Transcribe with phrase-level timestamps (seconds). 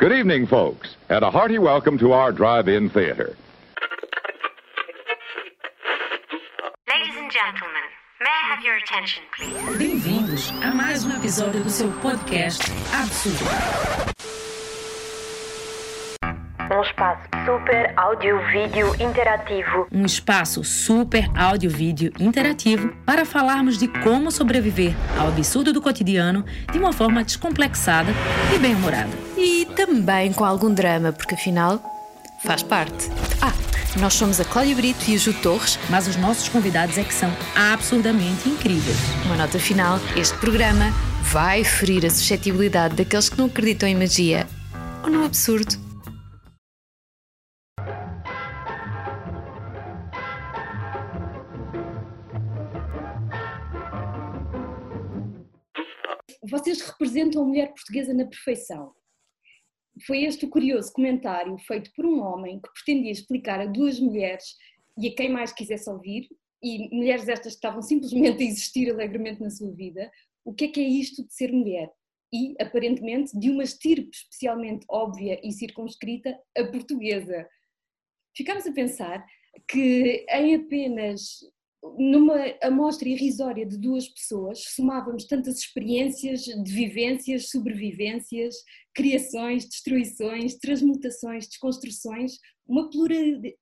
[0.00, 3.36] Good evening, folks, and a hearty welcome to our drive-in theater.
[6.88, 7.84] Ladies and gentlemen,
[8.18, 9.76] may I have your attention, please?
[9.76, 12.62] Bem-vindos a mais um episódio do seu podcast
[12.94, 13.44] Absurdo.
[16.72, 19.86] Um espaço super áudio-vídeo interativo.
[19.92, 26.42] Um espaço super áudio-vídeo interativo para falarmos de como sobreviver ao absurdo do cotidiano
[26.72, 28.12] de uma forma descomplexada
[28.54, 29.29] e bem-humorada.
[29.40, 31.82] E também com algum drama, porque afinal
[32.44, 33.08] faz parte.
[33.40, 33.54] Ah,
[33.98, 35.78] nós somos a Cláudia Brito e a Ju Torres.
[35.88, 38.98] Mas os nossos convidados é que são absurdamente incríveis.
[39.24, 44.46] Uma nota final: este programa vai ferir a suscetibilidade daqueles que não acreditam em magia
[45.02, 45.90] ou no absurdo.
[56.50, 58.92] vocês representam a mulher portuguesa na perfeição.
[60.06, 64.56] Foi este o curioso comentário feito por um homem que pretendia explicar a duas mulheres
[64.98, 66.28] e a quem mais quisesse ouvir,
[66.62, 70.10] e mulheres estas que estavam simplesmente a existir alegremente na sua vida,
[70.44, 71.90] o que é que é isto de ser mulher?
[72.32, 77.48] E, aparentemente, de uma estirpe especialmente óbvia e circunscrita, a portuguesa.
[78.36, 79.24] Ficámos a pensar
[79.68, 81.40] que em apenas
[81.82, 88.56] numa amostra irrisória de duas pessoas, somávamos tantas experiências de vivências, sobrevivências,
[88.94, 93.56] criações, destruições, transmutações, desconstruções, uma pluralidade,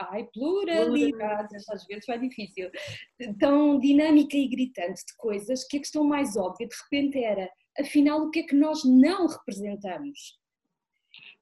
[0.00, 2.70] ai, pluralidade, às vezes vai difícil,
[3.38, 8.22] tão dinâmica e gritante de coisas que a questão mais óbvia de repente era, afinal,
[8.22, 10.38] o que é que nós não representamos?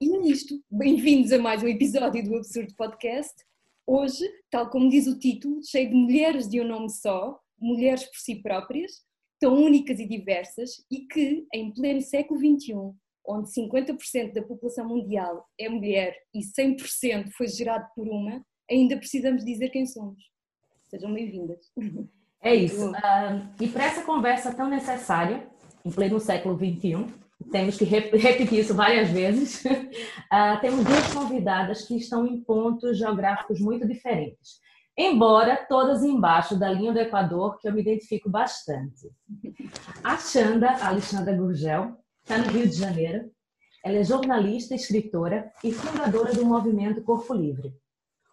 [0.00, 3.34] E é isto, bem-vindos a mais um episódio do Absurdo Podcast.
[3.92, 8.20] Hoje, tal como diz o título, cheio de mulheres de um nome só, mulheres por
[8.20, 9.04] si próprias,
[9.40, 12.72] tão únicas e diversas e que, em pleno século XXI,
[13.26, 19.44] onde 50% da população mundial é mulher e 100% foi gerado por uma, ainda precisamos
[19.44, 20.22] dizer quem somos.
[20.88, 21.72] Sejam bem-vindas.
[22.42, 22.92] É isso.
[22.92, 25.46] Uh, e para essa conversa tão necessária,
[25.84, 27.12] em pleno século XXI,
[27.50, 29.64] temos que repetir isso várias vezes.
[29.64, 34.60] Uh, temos duas convidadas que estão em pontos geográficos muito diferentes,
[34.96, 39.10] embora todas embaixo da linha do Equador, que eu me identifico bastante.
[40.02, 43.30] A Xanda, Alexandra Gurgel, está no Rio de Janeiro.
[43.84, 47.74] Ela é jornalista, escritora e fundadora do movimento Corpo Livre.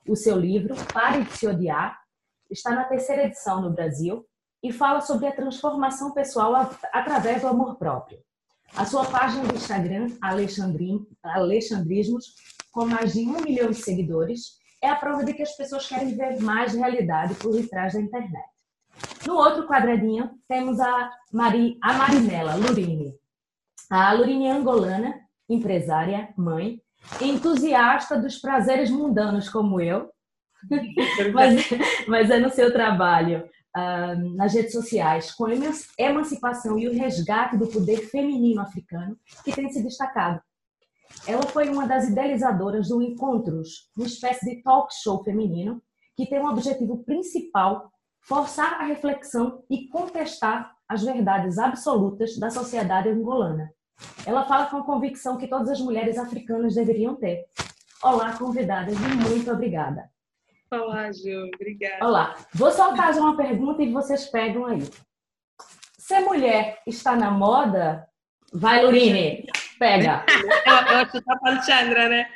[0.07, 1.99] O seu livro, Pare de se Odiar,
[2.49, 4.25] está na terceira edição no Brasil
[4.61, 6.53] e fala sobre a transformação pessoal
[6.94, 8.19] através do amor próprio.
[8.75, 10.09] A sua página do Instagram,
[11.23, 12.35] Alexandrismos,
[12.72, 16.16] com mais de um milhão de seguidores, é a prova de que as pessoas querem
[16.16, 18.45] ver mais realidade por detrás da internet.
[19.25, 23.13] No outro quadradinho, temos a, Mari, a Marinela Lurini.
[23.89, 25.16] A Lurini é angolana,
[25.49, 26.81] empresária, mãe,
[27.22, 30.09] entusiasta dos prazeres mundanos como eu,
[31.34, 31.69] mas,
[32.07, 33.47] mas é no seu trabalho
[34.36, 35.54] nas redes sociais com a
[35.98, 40.42] emancipação e o resgate do poder feminino africano que tem se destacado.
[41.28, 45.82] Ela foi uma das idealizadoras do Encontros, uma espécie de talk show feminino
[46.16, 53.09] que tem um objetivo principal forçar a reflexão e contestar as verdades absolutas da sociedade
[53.09, 53.72] angolana.
[54.26, 57.46] Ela fala com convicção que todas as mulheres africanas deveriam ter.
[58.04, 60.09] Olá, convidadas, e muito obrigada.
[60.69, 62.05] Olá, Ju, obrigada.
[62.05, 64.83] Olá, vou soltar já uma pergunta e vocês pegam aí.
[65.97, 68.05] Ser mulher está na moda?
[68.51, 69.45] Vai, Lurine,
[69.79, 70.25] pega.
[70.91, 72.29] eu acho que está para Alexandra, né?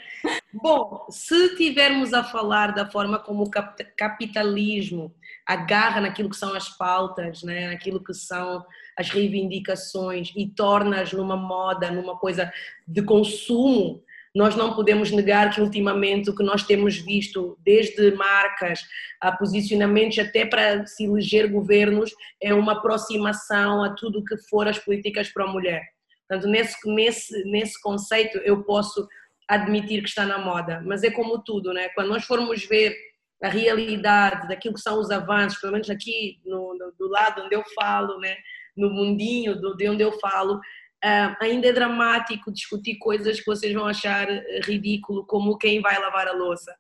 [0.54, 3.52] Bom, se tivermos a falar da forma como o
[3.98, 5.14] capitalismo
[5.46, 8.66] agarra naquilo que são as pautas, né, naquilo que são
[8.98, 12.52] as reivindicações e torna-as numa moda, numa coisa
[12.88, 14.02] de consumo,
[14.34, 18.82] nós não podemos negar que ultimamente o que nós temos visto, desde marcas
[19.20, 22.12] a posicionamentos até para se eleger governos,
[22.42, 25.82] é uma aproximação a tudo que for as políticas para a mulher.
[26.28, 29.06] Portanto, nesse, nesse, nesse conceito eu posso
[29.50, 31.90] admitir que está na moda, mas é como tudo, né?
[31.90, 32.96] Quando nós formos ver
[33.44, 37.56] a realidade daquilo que são os avanços, pelo menos aqui no, no do lado onde
[37.56, 38.38] eu falo, né?
[38.78, 40.62] No mundinho do, de onde eu falo,
[41.04, 46.00] Uh, ainda é dramático discutir coisas que vocês vão achar eh, ridículo, como quem vai
[46.00, 46.72] lavar a louça.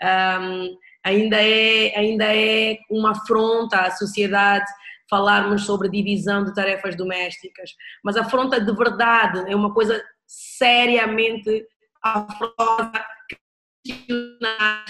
[0.00, 4.70] Um, ainda, é, ainda é uma afronta à sociedade
[5.08, 7.70] falarmos sobre divisão de tarefas domésticas,
[8.02, 11.66] mas afronta de verdade, é uma coisa seriamente
[12.02, 13.04] afronta
[13.84, 14.06] que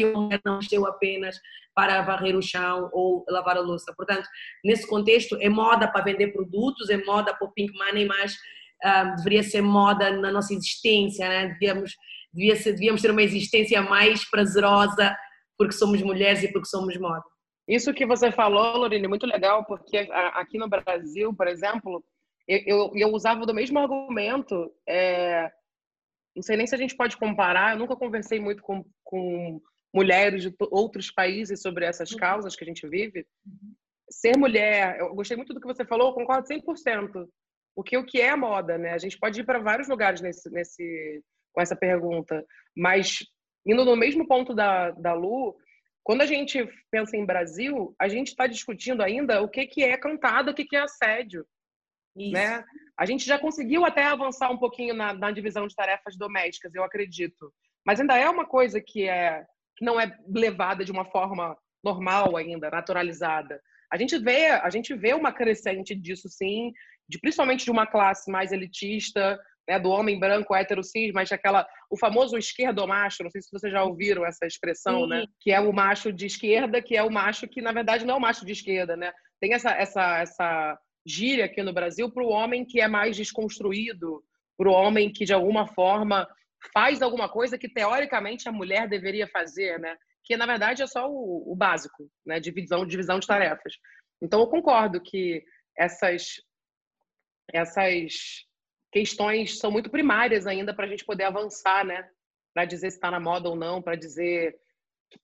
[0.01, 1.41] uma mulher não nasceu apenas
[1.75, 3.93] para varrer o chão ou lavar a louça.
[3.97, 4.29] Portanto,
[4.65, 8.37] nesse contexto, é moda para vender produtos, é moda para o pink money, mas
[8.85, 11.49] uh, deveria ser moda na nossa existência, né?
[11.49, 11.95] devíamos,
[12.33, 15.17] devia ser, devíamos ter uma existência mais prazerosa
[15.57, 17.23] porque somos mulheres e porque somos moda.
[17.67, 22.05] Isso que você falou, Lorine, é muito legal, porque aqui no Brasil, por exemplo,
[22.47, 24.71] eu, eu, eu usava do mesmo argumento.
[24.87, 25.51] É,
[26.37, 29.61] não sei nem se a gente pode comparar, eu nunca conversei muito com, com
[29.95, 32.19] mulheres de outros países sobre essas uhum.
[32.19, 33.27] causas que a gente vive.
[34.11, 37.27] Ser mulher, eu gostei muito do que você falou, eu concordo 100%.
[37.75, 38.93] Porque o que é moda, né?
[38.93, 41.23] A gente pode ir para vários lugares nesse, nesse,
[41.53, 42.45] com essa pergunta,
[42.77, 43.19] mas
[43.67, 45.57] indo no mesmo ponto da, da Lu,
[46.03, 49.97] quando a gente pensa em Brasil, a gente está discutindo ainda o que, que é
[49.97, 51.47] cantado, o que, que é assédio.
[52.15, 52.65] Né?
[52.97, 56.85] A gente já conseguiu até avançar um pouquinho na, na, divisão de tarefas domésticas, eu
[56.85, 57.53] acredito.
[57.85, 59.45] Mas ainda é uma coisa que, é,
[59.77, 63.61] que não é levada de uma forma normal ainda, naturalizada.
[63.93, 66.73] A gente vê, a gente vê uma crescente disso, sim,
[67.09, 69.39] de principalmente de uma classe mais elitista,
[69.69, 73.51] né, do homem branco hétero cis, mas aquela o famoso esquerdo macho, não sei se
[73.51, 77.11] vocês já ouviram essa expressão, né, que é o macho de esquerda, que é o
[77.11, 79.13] macho que na verdade não é o macho de esquerda, né?
[79.41, 84.23] Tem essa essa essa gíria aqui no Brasil para o homem que é mais desconstruído,
[84.57, 86.27] para o homem que de alguma forma
[86.73, 89.97] faz alguma coisa que teoricamente a mulher deveria fazer, né?
[90.25, 92.41] Que na verdade é só o, o básico, né?
[92.41, 93.75] Divisão divisão de tarefas.
[94.23, 95.45] Então eu concordo que
[95.77, 96.41] essas
[97.53, 98.47] essas
[98.91, 102.09] questões são muito primárias ainda para a gente poder avançar, né?
[102.55, 104.57] Para dizer se está na moda ou não, para dizer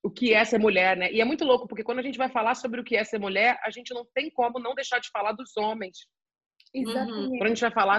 [0.03, 1.11] o que é ser mulher, né?
[1.13, 3.19] E é muito louco, porque quando a gente vai falar sobre o que é ser
[3.19, 5.99] mulher, a gente não tem como não deixar de falar dos homens.
[6.75, 7.39] Exatamente.
[7.39, 7.99] Quando a gente vai falar,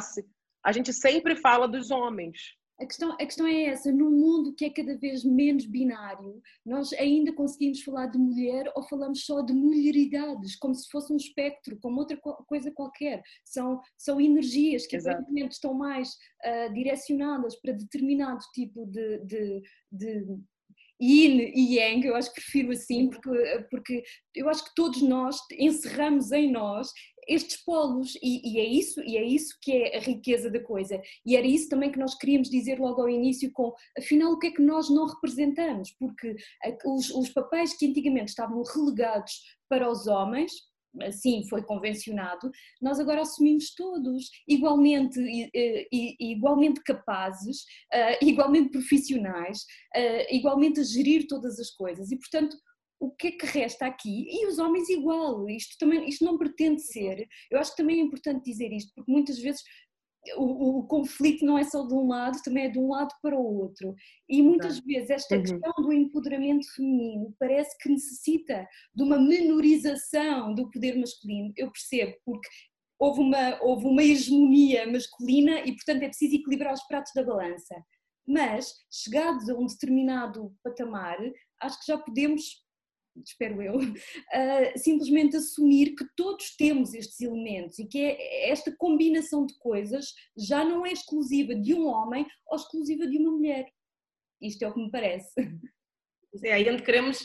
[0.63, 2.56] a gente sempre fala dos homens.
[2.81, 6.92] A questão, a questão é essa, num mundo que é cada vez menos binário, nós
[6.94, 11.78] ainda conseguimos falar de mulher ou falamos só de mulheridades, como se fosse um espectro,
[11.80, 12.18] como outra
[12.48, 13.22] coisa qualquer.
[13.45, 16.10] São, são energias que aparentemente estão mais
[16.44, 19.62] uh, direcionadas para determinado tipo de, de,
[19.92, 20.25] de
[21.01, 24.04] yin e yang, eu acho que prefiro assim, porque, porque
[24.36, 26.92] eu acho que todos nós encerramos em nós
[27.33, 28.16] estes polos.
[28.22, 31.01] E, e, é isso e é isso que é a riqueza da coisa.
[31.25, 34.48] E era isso também que nós queríamos dizer logo ao início com afinal o que
[34.48, 35.92] é que nós não representamos?
[35.92, 36.36] Porque
[36.86, 39.33] os, os papéis que antigamente estavam relegados
[39.69, 40.51] para os homens
[41.04, 42.51] assim foi convencionado,
[42.81, 45.19] nós agora assumimos todos igualmente,
[46.19, 47.63] igualmente capazes,
[47.94, 52.12] ah, igualmente profissionais, ah, igualmente a gerir todas as coisas.
[52.12, 52.57] E portanto
[53.01, 54.27] o que é que resta aqui?
[54.30, 58.03] E os homens igual, isto, também, isto não pretende ser, eu acho que também é
[58.03, 59.62] importante dizer isto, porque muitas vezes
[60.38, 63.36] o, o, conflito não é só de um lado, também é de um lado para
[63.36, 63.95] o outro.
[64.30, 65.42] E muitas vezes esta uhum.
[65.42, 71.51] questão do empoderamento feminino parece que necessita de uma menorização do poder masculino.
[71.57, 72.47] Eu percebo, porque
[73.00, 77.75] houve uma, houve uma hegemonia masculina e, portanto, é preciso equilibrar os pratos da balança.
[78.27, 81.18] Mas, chegados a um determinado patamar,
[81.63, 82.62] acho que já podemos
[83.29, 83.81] espero eu, uh,
[84.77, 90.63] simplesmente assumir que todos temos estes elementos e que é, esta combinação de coisas já
[90.63, 93.68] não é exclusiva de um homem ou exclusiva de uma mulher.
[94.41, 95.33] Isto é o que me parece.
[96.45, 97.21] É aí onde queremos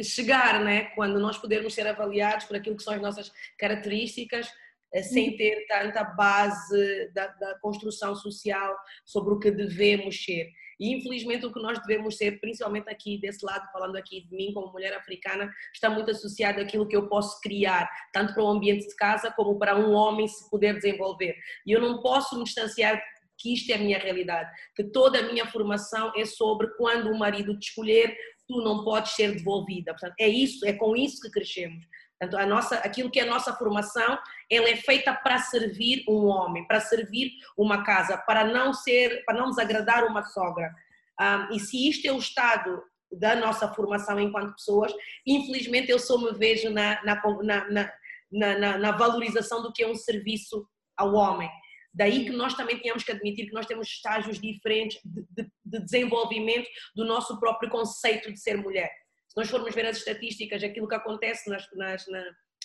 [0.00, 0.84] chegar, né?
[0.94, 4.48] quando nós pudermos ser avaliados por aquilo que são as nossas características,
[4.92, 5.36] eh, sem uhum.
[5.36, 10.52] ter tanta base da, da construção social sobre o que devemos ser.
[10.78, 14.52] E infelizmente o que nós devemos ser, principalmente aqui desse lado, falando aqui de mim
[14.52, 18.86] como mulher africana, está muito associado àquilo que eu posso criar, tanto para o ambiente
[18.86, 21.36] de casa como para um homem se poder desenvolver.
[21.66, 23.02] E eu não posso me distanciar
[23.38, 27.18] que isto é a minha realidade, que toda a minha formação é sobre quando o
[27.18, 29.92] marido te escolher, tu não podes ser devolvida.
[29.92, 31.84] Portanto, é isso, é com isso que crescemos.
[32.18, 34.18] Portanto, a nossa, aquilo que é a nossa formação,
[34.50, 39.38] ela é feita para servir um homem, para servir uma casa, para não ser, para
[39.38, 40.72] não desagradar uma sogra.
[41.20, 44.92] Um, e se isto é o estado da nossa formação enquanto pessoas,
[45.26, 47.92] infelizmente eu só me vejo na, na, na,
[48.30, 50.66] na, na valorização do que é um serviço
[50.96, 51.50] ao homem.
[51.92, 55.84] Daí que nós também tínhamos que admitir que nós temos estágios diferentes de, de, de
[55.84, 58.90] desenvolvimento do nosso próprio conceito de ser mulher.
[59.34, 62.06] Se nós formos ver as estatísticas, aquilo que acontece nas, nas,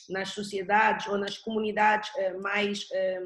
[0.07, 3.19] nas sociedades ou nas comunidades eh, mais, eh,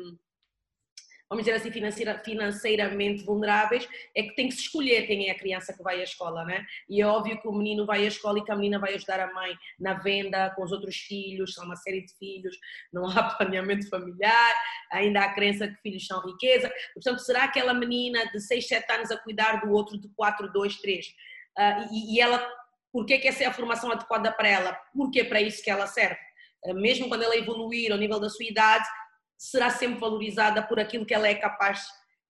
[1.29, 3.85] vamos dizer assim, financeira, financeiramente vulneráveis,
[4.15, 6.65] é que tem que se escolher quem é a criança que vai à escola, né?
[6.89, 9.19] E é óbvio que o menino vai à escola e que a menina vai ajudar
[9.19, 12.57] a mãe na venda, com os outros filhos, são uma série de filhos,
[12.93, 14.53] não há planeamento familiar,
[14.89, 16.71] ainda há a crença que filhos são riqueza.
[16.93, 20.77] Portanto, será aquela menina de 6, 7 anos a cuidar do outro de 4, 2,
[20.77, 21.07] 3?
[21.07, 22.62] Uh, e, e ela
[22.93, 24.79] por que, que essa é a formação adequada para ela?
[24.95, 26.15] Porque é para isso que ela serve.
[26.63, 28.87] Eh, mesmo quando ela evoluir ao nível da sua idade,
[29.35, 31.83] será sempre valorizada por aquilo que ela é capaz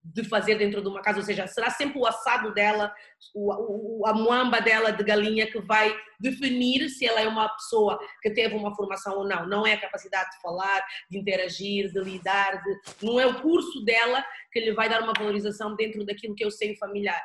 [0.05, 2.93] de fazer dentro de uma casa, ou seja, será sempre o assado dela,
[3.33, 7.97] o, o, a moamba dela de galinha que vai definir se ela é uma pessoa
[8.21, 9.47] que teve uma formação ou não.
[9.47, 13.83] Não é a capacidade de falar, de interagir, de lidar, de, não é o curso
[13.85, 17.21] dela que lhe vai dar uma valorização dentro daquilo que é o seio familiar.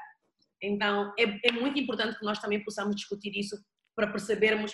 [0.63, 3.57] Então, é, é muito importante que nós também possamos discutir isso
[3.95, 4.73] para percebermos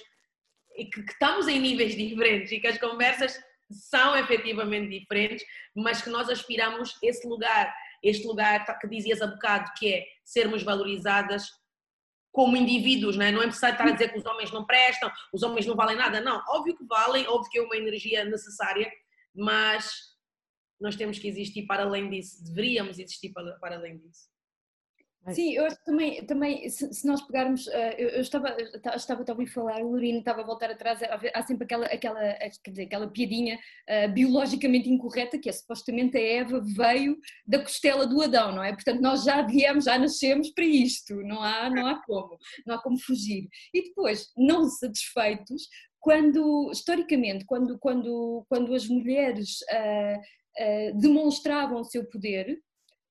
[0.75, 3.38] que, que estamos em níveis diferentes e que as conversas
[3.71, 7.75] são efetivamente diferentes, mas que nós aspiramos esse lugar
[8.05, 11.49] este lugar que dizias há bocado, que é sermos valorizadas
[12.31, 13.33] como indivíduos, não é?
[13.33, 15.97] Não é necessário estar a dizer que os homens não prestam, os homens não valem
[15.97, 16.43] nada, não.
[16.49, 18.91] Óbvio que valem, óbvio que é uma energia necessária,
[19.35, 19.91] mas
[20.79, 24.29] nós temos que existir para além disso, deveríamos existir para, para além disso.
[25.33, 28.54] Sim, eu acho que também, também se, se nós pegarmos, uh, eu, eu, estava,
[28.95, 32.21] estava a ouvir falar, o Lorino estava a voltar atrás, há sempre aquela, aquela,
[32.62, 37.16] quer dizer, aquela piadinha uh, biologicamente incorreta, que é supostamente a Eva veio
[37.47, 38.73] da costela do Adão, não é?
[38.73, 42.83] Portanto, nós já viemos, já nascemos para isto, não há, não há como, não há
[42.83, 43.49] como fugir.
[43.73, 45.69] E depois, não satisfeitos,
[46.00, 52.59] quando, historicamente, quando, quando, quando as mulheres uh, demonstravam o seu poder,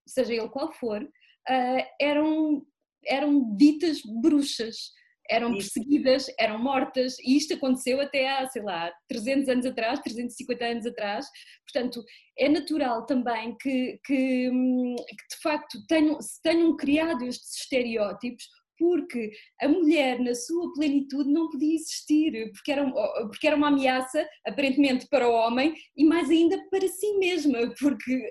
[0.05, 1.03] seja ele qual for,
[1.49, 2.65] uh, eram,
[3.05, 4.91] eram ditas bruxas,
[5.29, 10.65] eram perseguidas, eram mortas, e isto aconteceu até há, sei lá, 300 anos atrás, 350
[10.65, 11.25] anos atrás.
[11.65, 12.03] Portanto,
[12.37, 18.43] é natural também que, que, que de facto tenham, se tenham criado estes estereótipos,
[18.77, 19.31] porque
[19.61, 22.91] a mulher na sua plenitude não podia existir, porque era,
[23.27, 28.29] porque era uma ameaça, aparentemente, para o homem e mais ainda para si mesma, porque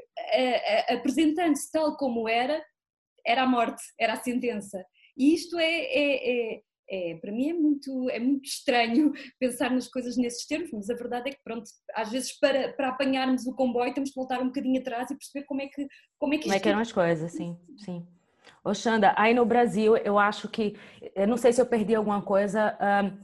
[0.88, 2.62] apresentando-se tal como era,
[3.26, 4.85] era a morte, era a sentença.
[5.17, 6.61] E isto é, é, é,
[6.91, 10.95] é, para mim é muito, é muito estranho pensar nas coisas nesses termos, mas a
[10.95, 11.64] verdade é que, pronto,
[11.95, 15.45] às vezes para, para apanharmos o comboio temos que voltar um bocadinho atrás e perceber
[15.47, 15.87] como é que
[16.19, 18.07] como é que, como é que eram as coisas, sim, sim.
[18.64, 20.76] Ô Xanda, aí no Brasil eu acho que,
[21.14, 23.19] eu não sei se eu perdi alguma coisa, um,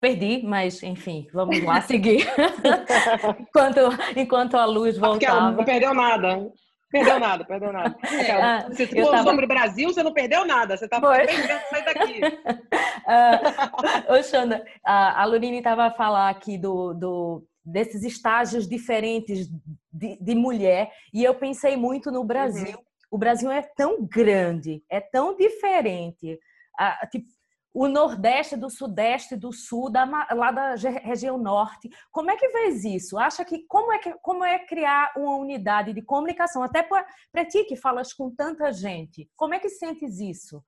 [0.00, 2.26] perdi, mas enfim, vamos lá seguir.
[3.38, 3.80] enquanto,
[4.16, 5.52] enquanto a luz voltava.
[5.52, 6.52] Não perdeu nada.
[6.92, 7.96] Perdeu nada, perdeu nada.
[8.42, 9.30] Ah, se você falou tava...
[9.30, 10.76] sobre o Brasil, você não perdeu nada.
[10.76, 12.20] Você está sai daqui.
[12.22, 19.48] uh, ô, Xanda, a, a Lurine estava a falar aqui do, do, desses estágios diferentes
[19.92, 22.76] de, de, mulher e eu pensei muito no Brasil.
[22.76, 22.84] Uhum.
[23.10, 26.38] O Brasil é tão grande, é tão diferente.
[26.78, 27.26] Ah, tipo,
[27.74, 31.88] o Nordeste do Sudeste do Sul, da, lá da região Norte.
[32.10, 33.18] Como é que vês isso?
[33.18, 36.62] Acha que como é, que, como é criar uma unidade de comunicação?
[36.62, 39.28] Até para ti que falas com tanta gente.
[39.36, 40.62] Como é que sentes isso?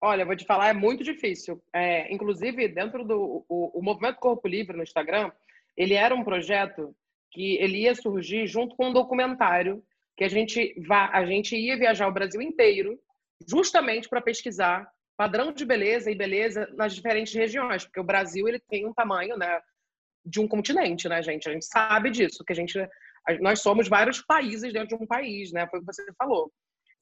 [0.00, 1.60] Olha, vou te falar, é muito difícil.
[1.72, 5.32] É, inclusive, dentro do o, o Movimento Corpo Livre no Instagram,
[5.76, 6.94] ele era um projeto
[7.32, 9.82] que ele ia surgir junto com um documentário
[10.16, 12.98] que a gente, vá, a gente ia viajar o Brasil inteiro
[13.46, 18.60] justamente para pesquisar padrão de beleza e beleza nas diferentes regiões, porque o Brasil ele
[18.68, 19.60] tem um tamanho, né,
[20.24, 21.48] de um continente, né, gente?
[21.48, 22.78] A gente sabe disso, que a gente
[23.40, 25.66] nós somos vários países dentro de um país, né?
[25.68, 26.52] Foi o que você falou.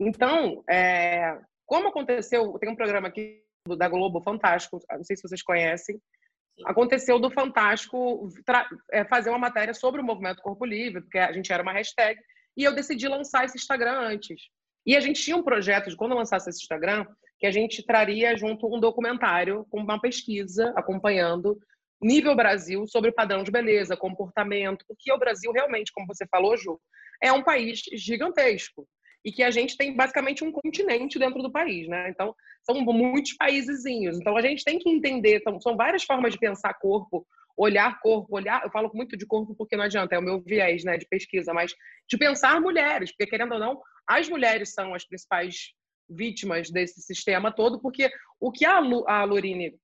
[0.01, 3.43] Então, é, como aconteceu, tem um programa aqui
[3.79, 6.01] da Globo Fantástico, não sei se vocês conhecem,
[6.65, 8.29] aconteceu do Fantástico
[8.93, 12.21] é, fazer uma matéria sobre o movimento Corpo Livre, porque a gente era uma hashtag,
[12.57, 14.41] e eu decidi lançar esse Instagram antes.
[14.87, 17.07] E a gente tinha um projeto de quando lançasse esse Instagram,
[17.39, 21.59] que a gente traria junto um documentário com uma pesquisa acompanhando
[22.03, 26.57] nível Brasil sobre o padrão de beleza, comportamento, porque o Brasil realmente, como você falou,
[26.57, 26.79] Ju,
[27.23, 28.87] é um país gigantesco
[29.25, 32.11] e que a gente tem basicamente um continente dentro do país, né?
[32.11, 34.19] Então, são muitos paísezinhos.
[34.19, 37.27] Então, a gente tem que entender, então, são várias formas de pensar corpo,
[37.57, 40.85] olhar corpo, olhar, eu falo muito de corpo porque não adianta, é o meu viés,
[40.85, 41.73] né, de pesquisa, mas
[42.07, 45.73] de pensar mulheres, porque querendo ou não, as mulheres são as principais
[46.09, 49.79] vítimas desse sistema todo, porque o que a, Lu, a Lorine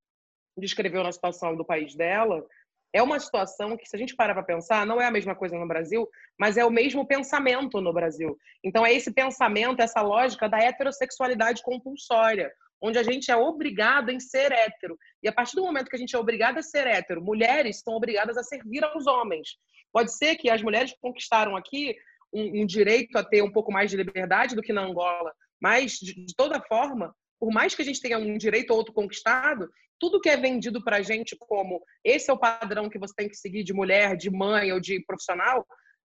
[0.56, 2.44] descreveu na situação do país dela
[2.92, 5.56] é uma situação que, se a gente parar para pensar, não é a mesma coisa
[5.56, 6.08] no Brasil,
[6.38, 8.36] mas é o mesmo pensamento no Brasil.
[8.64, 14.18] Então, é esse pensamento, essa lógica da heterossexualidade compulsória, onde a gente é obrigado em
[14.18, 14.98] ser hétero.
[15.22, 17.94] E a partir do momento que a gente é obrigado a ser hétero, mulheres são
[17.94, 19.50] obrigadas a servir aos homens.
[19.92, 21.94] Pode ser que as mulheres conquistaram aqui
[22.32, 25.92] um, um direito a ter um pouco mais de liberdade do que na Angola, mas,
[25.92, 30.20] de, toda forma, por mais que a gente tenha um direito ou outro conquistado, tudo
[30.20, 33.36] que é vendido para a gente como esse é o padrão que você tem que
[33.36, 35.66] seguir de mulher, de mãe ou de profissional,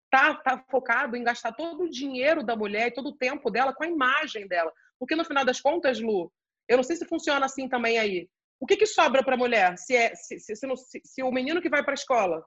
[0.10, 3.74] tá, tá focado em gastar todo o dinheiro da mulher e todo o tempo dela
[3.74, 4.72] com a imagem dela.
[5.00, 6.32] Porque no final das contas, Lu,
[6.68, 8.30] eu não sei se funciona assim também aí.
[8.60, 11.62] O que, que sobra para a mulher se, é, se, se, se, se, o menino
[11.62, 12.46] que vai para a escola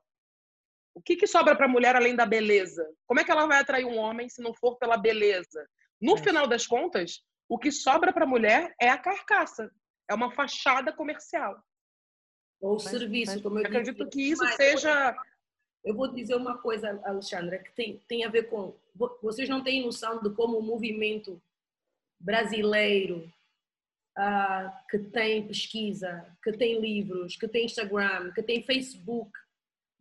[0.94, 2.82] O que, que sobra para a mulher além da beleza?
[3.06, 5.68] Como é que ela vai atrair um homem se não for pela beleza?
[6.00, 6.22] No é.
[6.22, 9.70] final das contas, o que sobra para a mulher é a carcaça,
[10.08, 11.56] é uma fachada comercial.
[12.60, 15.14] Ou serviço, mas, como eu, eu acredito que isso seja.
[15.84, 18.74] Eu vou dizer uma coisa, Alexandra, que tem, tem a ver com.
[19.22, 21.40] Vocês não têm noção de como o movimento
[22.18, 23.30] brasileiro
[24.18, 29.30] uh, que tem pesquisa, que tem livros, que tem Instagram, que tem Facebook,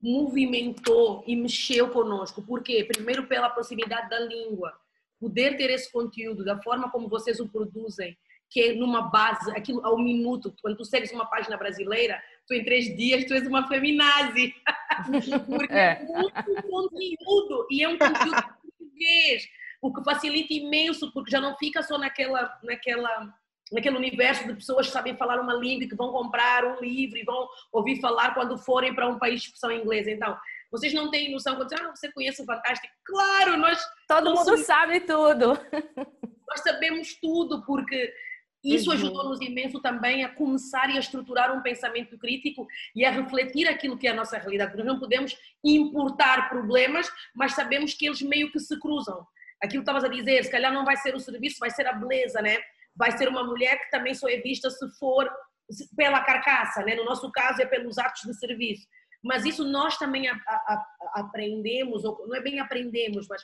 [0.01, 2.41] movimentou e mexeu conosco.
[2.41, 2.83] Por quê?
[2.83, 4.73] Primeiro, pela proximidade da língua.
[5.19, 8.17] Poder ter esse conteúdo, da forma como vocês o produzem,
[8.49, 10.53] que é numa base, aquilo ao minuto.
[10.61, 14.53] Quando tu segues uma página brasileira, tu em três dias tu és uma feminazi.
[15.47, 16.01] Porque é.
[16.01, 19.47] é muito conteúdo e é um conteúdo português,
[19.81, 23.33] o que facilita imenso, porque já não fica só naquela, naquela
[23.71, 27.17] naquele universo de pessoas que sabem falar uma língua e que vão comprar um livro
[27.17, 30.07] e vão ouvir falar quando forem para um país que são inglês.
[30.07, 30.37] Então,
[30.71, 32.93] vocês não têm noção quando dizem, ah, você conhece o Fantástico?
[33.03, 33.79] Claro, nós...
[34.07, 35.59] Todo mundo sabe tudo.
[36.47, 38.13] Nós sabemos tudo, porque
[38.65, 38.95] isso uhum.
[38.95, 43.97] ajudou-nos imenso também a começar e a estruturar um pensamento crítico e a refletir aquilo
[43.97, 44.75] que é a nossa realidade.
[44.75, 49.25] Nós não podemos importar problemas, mas sabemos que eles meio que se cruzam.
[49.61, 51.93] Aquilo que estavas a dizer, se calhar não vai ser o serviço, vai ser a
[51.93, 52.57] beleza, né?
[52.95, 55.29] Vai ser uma mulher que também só é vista se for
[55.95, 56.95] pela carcaça, né?
[56.95, 58.87] No nosso caso é pelos atos de serviço.
[59.25, 63.43] Mas isso nós também a, a, a aprendemos, ou não é bem aprendemos, mas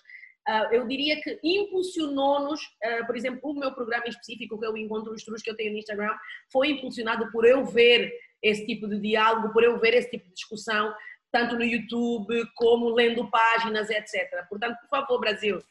[0.50, 4.76] Uh, eu diria que impulsionou-nos, uh, por exemplo, o meu programa específico, que é o
[4.76, 6.16] Encontro Estrus que eu tenho no Instagram,
[6.52, 8.12] foi impulsionado por eu ver
[8.42, 10.96] esse tipo de diálogo, por eu ver esse tipo de discussão,
[11.32, 14.48] tanto no YouTube como lendo páginas, etc.
[14.50, 15.62] Portanto, por favor, Brasil,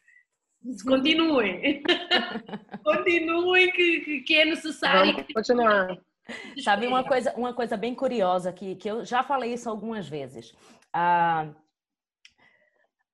[0.87, 1.83] continuem.
[2.85, 5.15] continuem que, que é necessário.
[5.15, 5.99] Vamos continuar.
[6.63, 10.51] Sabe uma coisa, uma coisa bem curiosa que, que eu já falei isso algumas vezes.
[10.95, 11.55] Uh,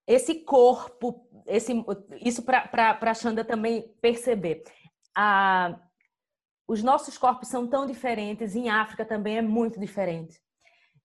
[0.06, 1.72] esse corpo, esse,
[2.20, 4.62] isso para a Xanda também perceber.
[5.16, 5.80] Ah,
[6.68, 10.40] os nossos corpos são tão diferentes, em África também é muito diferente.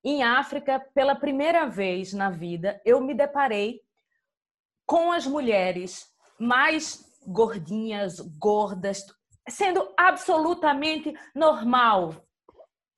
[0.03, 3.81] Em África, pela primeira vez na vida, eu me deparei
[4.85, 6.07] com as mulheres
[6.39, 9.05] mais gordinhas, gordas,
[9.51, 12.25] sendo absolutamente normal.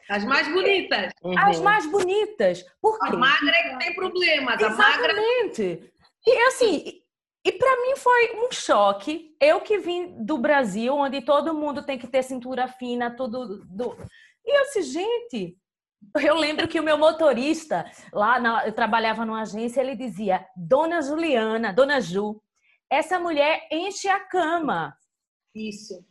[0.09, 1.11] As mais bonitas.
[1.37, 2.63] As mais bonitas.
[2.81, 3.07] Por quê?
[3.07, 4.59] A magra é que tem problemas.
[4.59, 5.63] Exatamente.
[5.63, 5.93] A magra...
[6.25, 7.03] E assim,
[7.45, 9.35] e para mim foi um choque.
[9.39, 13.65] Eu que vim do Brasil, onde todo mundo tem que ter cintura fina, tudo.
[13.65, 13.97] Do...
[14.45, 15.57] E eu disse, gente,
[16.21, 21.01] eu lembro que o meu motorista, lá na, eu trabalhava numa agência, ele dizia: Dona
[21.01, 22.41] Juliana, Dona Ju,
[22.89, 24.95] essa mulher enche a cama.
[25.53, 26.05] Isso.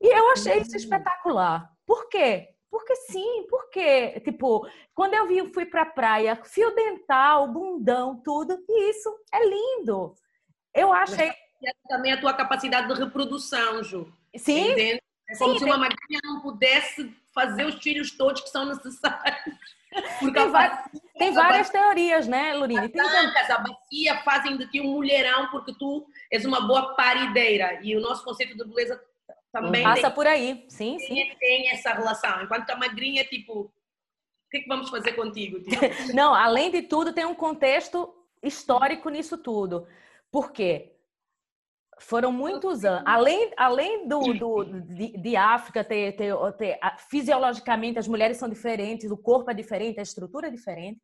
[0.00, 1.70] E eu achei isso espetacular.
[1.86, 2.48] Por quê?
[2.70, 8.90] Porque sim, porque, tipo, quando eu vi, fui pra praia, fio dental, bundão, tudo, e
[8.90, 10.14] isso é lindo.
[10.72, 11.28] Eu achei.
[11.28, 14.10] É também a tua capacidade de reprodução, Ju.
[14.36, 14.70] Sim.
[14.70, 15.02] Entende?
[15.28, 16.18] É como sim, se uma tem...
[16.24, 19.56] não pudesse fazer os filhos todos que são necessários.
[20.20, 20.84] Porque tem, a
[21.18, 22.78] tem várias bacia, teorias, né, Lurine?
[22.78, 27.80] As tancas, a bacia fazem de ti um mulherão porque tu és uma boa parideira.
[27.82, 29.02] E o nosso conceito de beleza
[29.52, 31.34] também passa tem, por aí, sim, sim.
[31.38, 32.42] Tem essa relação.
[32.42, 33.70] Enquanto a magrinha, tipo, o
[34.50, 35.60] que, é que vamos fazer contigo?
[35.62, 36.14] Tipo?
[36.14, 39.86] Não, além de tudo, tem um contexto histórico nisso tudo.
[40.30, 40.96] Por quê?
[41.98, 43.02] Foram muitos anos.
[43.06, 46.78] Além, além do, do de, de, África ter, ter, ter,
[47.10, 51.00] fisiologicamente as mulheres são diferentes, o corpo é diferente, a estrutura é diferente.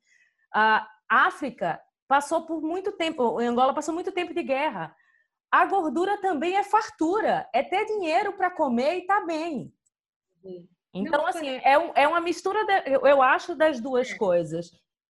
[0.54, 1.78] A África
[2.08, 4.94] passou por muito tempo, Angola passou muito tempo de guerra
[5.50, 9.72] a gordura também é fartura, é ter dinheiro para comer e tá bem.
[10.42, 10.66] Uhum.
[10.94, 14.16] Então, não, assim, é, é uma mistura, de, eu acho, das duas é.
[14.16, 14.70] coisas.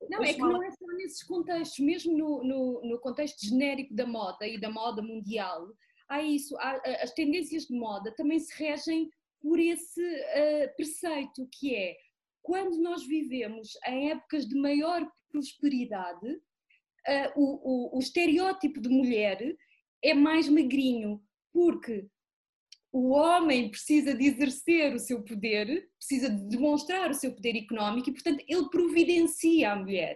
[0.09, 4.05] Não, é que não é só nesses contextos, mesmo no, no, no, contexto genérico da
[4.05, 5.67] moda e da moda mundial,
[6.07, 9.09] há isso, há, as tendências de moda também se regem
[9.41, 11.95] por esse uh, preceito que é
[12.41, 19.55] quando nós vivemos em épocas de maior prosperidade, uh, o, o, o estereótipo de mulher
[20.05, 22.07] é mais magrinho, porque
[22.91, 28.09] o homem precisa de exercer o seu poder, precisa de demonstrar o seu poder económico
[28.09, 30.15] e, portanto, ele providencia a mulher.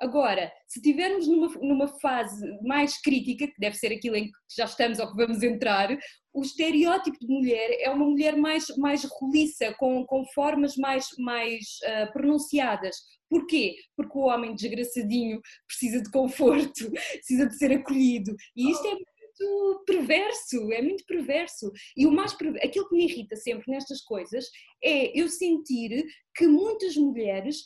[0.00, 4.64] Agora, se estivermos numa, numa fase mais crítica, que deve ser aquilo em que já
[4.64, 5.96] estamos ou que vamos entrar,
[6.34, 11.78] o estereótipo de mulher é uma mulher mais, mais roliça, com, com formas mais, mais
[11.84, 12.96] uh, pronunciadas.
[13.28, 13.76] Porquê?
[13.96, 18.34] Porque o homem desgraçadinho precisa de conforto, precisa de ser acolhido.
[18.56, 18.96] E isto é
[19.42, 21.70] muito perverso, é muito perverso.
[21.96, 24.46] E o mais aquilo que me irrita sempre nestas coisas
[24.82, 27.62] é eu sentir que muitas mulheres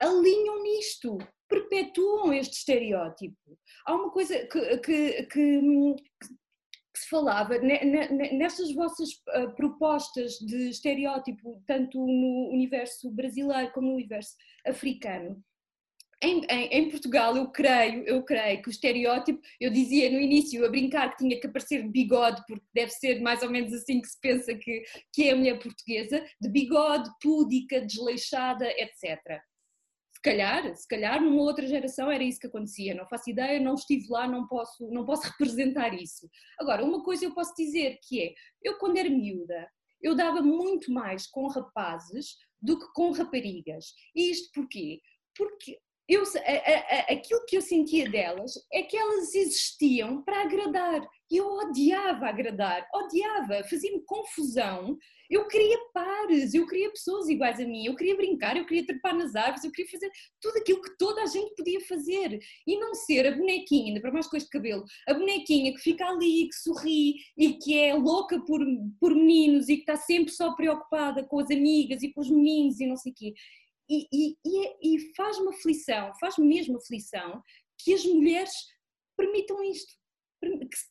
[0.00, 1.18] alinham nisto.
[1.48, 3.58] perpetuam este estereótipo.
[3.86, 5.60] Há uma coisa que, que, que,
[6.94, 13.94] que se falava nestas vossas uh, propostas de estereótipo, tanto no universo brasileiro como no
[13.94, 14.34] universo
[14.66, 15.42] africano.
[16.24, 20.64] Em, em, em, Portugal, eu creio, eu creio que o estereótipo, eu dizia no início
[20.64, 24.00] a brincar que tinha que aparecer de bigode, porque deve ser mais ou menos assim
[24.00, 29.42] que se pensa que, que é a mulher portuguesa, de bigode, púdica, desleixada, etc
[30.24, 34.06] calhar, se calhar numa outra geração era isso que acontecia, não faço ideia, não estive
[34.08, 36.28] lá, não posso, não posso representar isso.
[36.58, 40.90] Agora, uma coisa eu posso dizer que é, eu quando era miúda, eu dava muito
[40.90, 43.92] mais com rapazes do que com raparigas.
[44.16, 45.00] E isto porquê?
[45.36, 45.78] Porque
[46.08, 51.00] eu, a, a, aquilo que eu sentia delas é que elas existiam para agradar.
[51.30, 54.98] E eu odiava agradar, odiava, fazia-me confusão.
[55.30, 59.16] Eu queria pares, eu queria pessoas iguais a mim, eu queria brincar, eu queria trepar
[59.16, 62.38] nas árvores, eu queria fazer tudo aquilo que toda a gente podia fazer.
[62.66, 66.06] E não ser a bonequinha, ainda para mais com este cabelo, a bonequinha que fica
[66.06, 68.60] ali, que sorri e que é louca por,
[69.00, 72.78] por meninos e que está sempre só preocupada com as amigas e com os meninos
[72.78, 73.32] e não sei o quê.
[73.88, 77.42] E, e, e, e faz-me aflição, faz-me mesmo aflição
[77.78, 78.50] que as mulheres
[79.16, 79.92] permitam isto,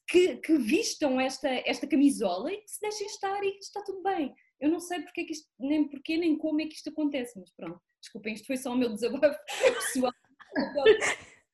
[0.07, 4.01] que, que, vistam esta, esta camisola e que se deixem estar e que está tudo
[4.01, 4.33] bem.
[4.59, 7.51] Eu não sei porque é isto, nem porquê nem como é que isto acontece, mas
[7.51, 9.37] pronto, desculpem, isto foi só o meu desabafo
[9.93, 10.13] pessoal.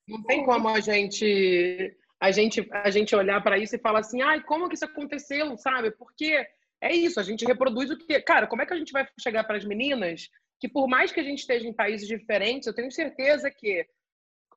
[0.08, 4.22] Não tem como a gente a gente a gente olhar para isso e falar assim,
[4.22, 5.92] ai, como que isso aconteceu, sabe?
[5.92, 6.46] Porque
[6.82, 9.44] é isso, a gente reproduz o que, cara, como é que a gente vai chegar
[9.44, 12.92] para as meninas que por mais que a gente esteja em países diferentes, eu tenho
[12.92, 13.86] certeza que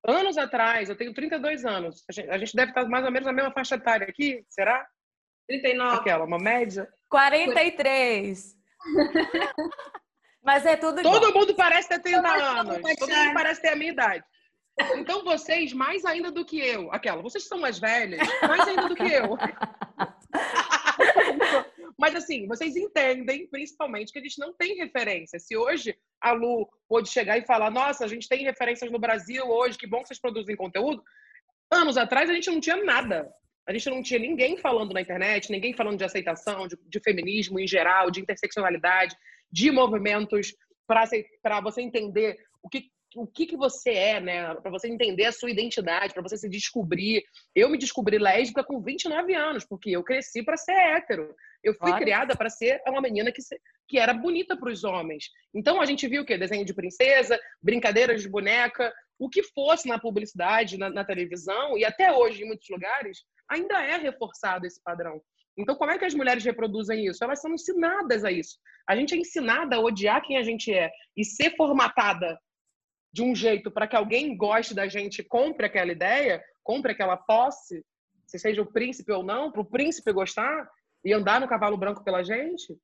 [0.06, 3.26] anos atrás, eu tenho 32 anos, a gente, a gente deve estar mais ou menos
[3.26, 4.84] na mesma faixa etária aqui, será?
[5.48, 5.96] 39.
[5.96, 6.88] Aquela, uma média?
[7.08, 8.56] 43.
[10.42, 11.32] Mas é tudo Todo igual.
[11.32, 12.78] mundo parece ter 30 anos.
[12.98, 14.24] Todo mundo parece ter a minha idade.
[14.96, 18.96] Então vocês, mais ainda do que eu, aquela, vocês são mais velhas, mais ainda do
[18.96, 19.36] que eu.
[22.02, 25.38] Mas assim, vocês entendem, principalmente, que a gente não tem referência.
[25.38, 29.44] Se hoje a Lu pôde chegar e falar, nossa, a gente tem referências no Brasil
[29.46, 31.00] hoje, que bom que vocês produzem conteúdo.
[31.70, 33.32] Anos atrás a gente não tinha nada.
[33.68, 37.60] A gente não tinha ninguém falando na internet, ninguém falando de aceitação, de, de feminismo
[37.60, 39.14] em geral, de interseccionalidade,
[39.52, 40.52] de movimentos
[40.88, 44.54] para você entender o que, o que, que você é, né?
[44.54, 47.22] Para você entender a sua identidade, para você se descobrir.
[47.54, 51.34] Eu me descobri lésbica com 29 anos, porque eu cresci para ser hétero.
[51.62, 52.02] Eu fui claro.
[52.02, 53.40] criada para ser uma menina que,
[53.88, 55.24] que era bonita para os homens.
[55.54, 56.36] Então a gente viu o quê?
[56.36, 61.84] Desenho de princesa, brincadeiras de boneca, o que fosse na publicidade, na, na televisão, e
[61.84, 65.20] até hoje em muitos lugares, ainda é reforçado esse padrão.
[65.56, 67.22] Então, como é que as mulheres reproduzem isso?
[67.22, 68.58] Elas são ensinadas a isso.
[68.88, 72.38] A gente é ensinada a odiar quem a gente é e ser formatada
[73.12, 77.84] de um jeito para que alguém goste da gente, compre aquela ideia, compre aquela posse,
[78.26, 80.68] se seja o príncipe ou não, para o príncipe gostar
[81.04, 82.74] e andar no cavalo branco pela gente,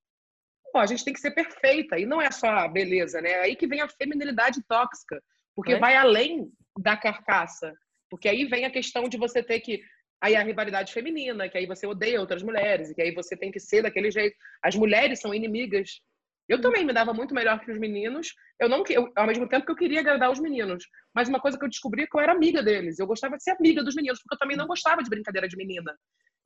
[0.73, 1.99] pô, a gente tem que ser perfeita.
[1.99, 3.31] E não é só a beleza, né?
[3.31, 5.23] É aí que vem a feminilidade tóxica,
[5.55, 5.79] porque é.
[5.79, 7.73] vai além da carcaça.
[8.11, 9.83] Porque aí vem a questão de você ter que
[10.21, 13.53] aí a rivalidade feminina, que aí você odeia outras mulheres, e que aí você tem
[13.53, 14.37] que ser daquele jeito.
[14.63, 16.01] As mulheres são inimigas
[16.49, 18.35] eu também me dava muito melhor que os meninos.
[18.59, 20.85] Eu não, eu, ao mesmo tempo que eu queria agradar os meninos.
[21.15, 22.99] Mas uma coisa que eu descobri é que eu era amiga deles.
[22.99, 25.57] Eu gostava de ser amiga dos meninos, porque eu também não gostava de brincadeira de
[25.57, 25.95] menina.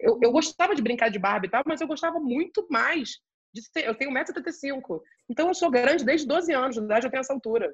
[0.00, 3.20] Eu, eu gostava de brincar de Barbie e tal, mas eu gostava muito mais
[3.54, 3.86] de ser.
[3.86, 5.00] Eu tenho 1,75m.
[5.30, 7.72] Então eu sou grande desde 12 anos, na verdade eu tenho essa altura.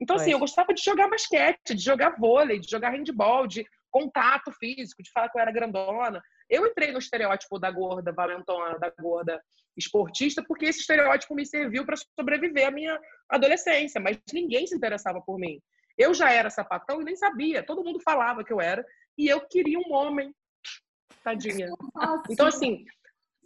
[0.00, 4.50] Então, assim, eu gostava de jogar basquete, de jogar vôlei, de jogar handball, de contato
[4.52, 6.22] físico, de falar que eu era grandona.
[6.50, 9.40] Eu entrei no estereótipo da gorda valentona, da gorda
[9.76, 15.20] esportista, porque esse estereótipo me serviu para sobreviver à minha adolescência, mas ninguém se interessava
[15.20, 15.60] por mim.
[15.96, 18.84] Eu já era sapatão e nem sabia, todo mundo falava que eu era,
[19.16, 20.34] e eu queria um homem.
[21.22, 21.68] Tadinha.
[22.30, 22.84] Então, assim,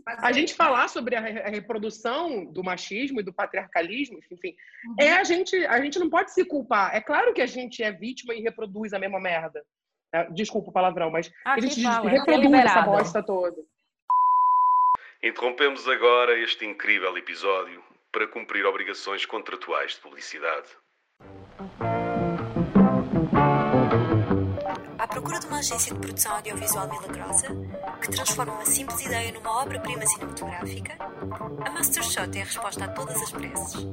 [0.06, 4.54] a gente falar sobre a reprodução do machismo e do patriarcalismo, enfim,
[4.86, 4.96] uhum.
[5.00, 6.94] é a gente, a gente não pode se culpar.
[6.94, 9.64] É claro que a gente é vítima e reproduz a mesma merda.
[10.14, 13.57] É, desculpa o palavrão, mas a gente fala, reproduz é essa bosta toda.
[15.20, 20.68] Interrompemos agora este incrível episódio para cumprir obrigações contratuais de publicidade.
[24.96, 27.48] À procura de uma agência de produção audiovisual milagrosa
[28.00, 30.96] que transforma uma simples ideia numa obra-prima cinematográfica,
[31.66, 33.85] a Mastershot é a resposta a todas as preces.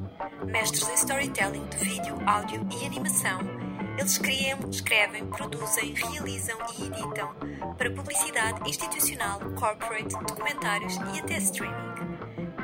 [0.46, 7.34] Mestres em storytelling de vídeo, áudio e animação eles criam, escrevem, produzem, realizam e editam
[7.78, 11.92] para publicidade institucional, corporate, documentários e até streaming.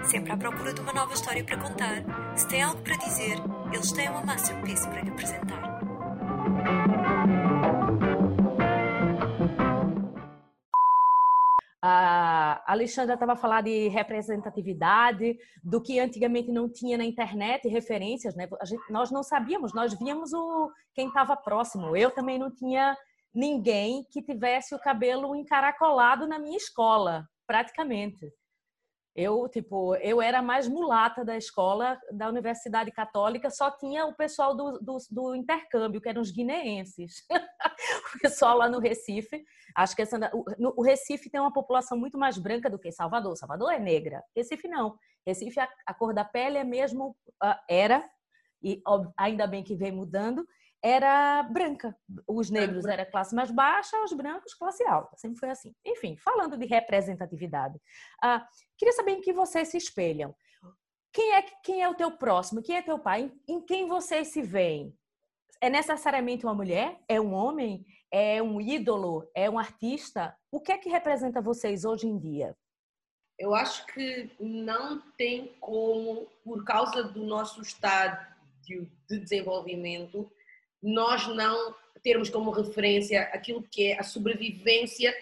[0.04, 2.04] Sempre à procura de uma nova história para contar,
[2.36, 3.38] se tem algo para dizer,
[3.74, 5.68] eles têm uma masterpiece para lhe apresentar.
[11.89, 18.45] A Alexandra estava falando de representatividade, do que antigamente não tinha na internet, referências, né?
[18.65, 21.95] Gente, nós não sabíamos, nós víamos o quem estava próximo.
[21.95, 22.93] Eu também não tinha
[23.34, 28.34] ninguém que tivesse o cabelo encaracolado na minha escola, praticamente.
[29.17, 34.56] Eu, tipo, eu era mais mulata da escola da Universidade Católica, só tinha o pessoal
[34.56, 37.25] do, do, do intercâmbio, que eram os guineenses.
[38.15, 39.43] o pessoal lá no Recife.
[39.73, 42.91] Acho que essa, o, no, o, Recife tem uma população muito mais branca do que
[42.91, 43.36] Salvador.
[43.36, 44.23] Salvador é negra.
[44.36, 44.99] Recife não.
[45.25, 48.08] Recife, a, a cor da pele é mesmo, uh, era,
[48.62, 50.47] e ó, ainda bem que vem mudando,
[50.84, 51.96] era branca.
[52.28, 55.16] Os negros era classe mais baixa, os brancos classe alta.
[55.18, 55.76] Sempre foi assim.
[55.86, 57.76] Enfim, falando de representatividade,
[58.24, 58.42] uh,
[58.78, 60.36] queria saber em que vocês se espelham.
[61.12, 62.62] Quem é, quem é o teu próximo?
[62.62, 63.32] Quem é teu pai?
[63.48, 64.96] Em, em quem vocês se veem?
[65.60, 67.00] É necessariamente uma mulher?
[67.08, 67.86] É um homem?
[68.12, 69.28] É um ídolo?
[69.36, 70.36] É um artista?
[70.52, 72.56] O que é que representa vocês hoje em dia?
[73.40, 78.26] Eu acho que não tem como, por causa do nosso estado
[78.63, 80.30] de desenvolvimento,
[80.88, 85.13] nós não termos como referência aquilo que é a sobrevivência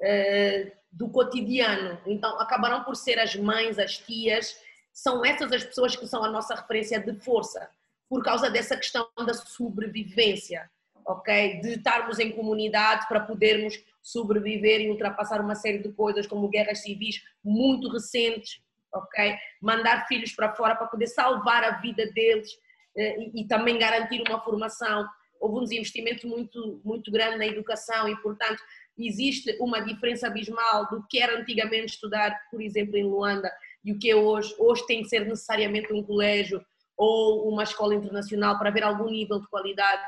[0.00, 1.98] uh, do cotidiano.
[2.06, 4.58] Então, acabarão por ser as mães, as tias,
[4.92, 7.68] são essas as pessoas que são a nossa referência de força,
[8.08, 10.70] por causa dessa questão da sobrevivência,
[11.06, 11.60] ok?
[11.60, 16.82] De estarmos em comunidade para podermos sobreviver e ultrapassar uma série de coisas, como guerras
[16.82, 18.60] civis muito recentes,
[18.92, 19.36] ok?
[19.60, 22.58] Mandar filhos para fora para poder salvar a vida deles
[22.96, 25.06] e, e também garantir uma formação.
[25.40, 28.62] Houve um desinvestimento muito, muito grande na educação e, portanto,
[28.98, 33.50] existe uma diferença abismal do que era antigamente estudar, por exemplo, em Luanda
[33.84, 34.54] e o que é hoje.
[34.58, 36.64] Hoje tem que ser necessariamente um colégio
[36.96, 40.02] ou uma escola internacional para haver algum nível de qualidade.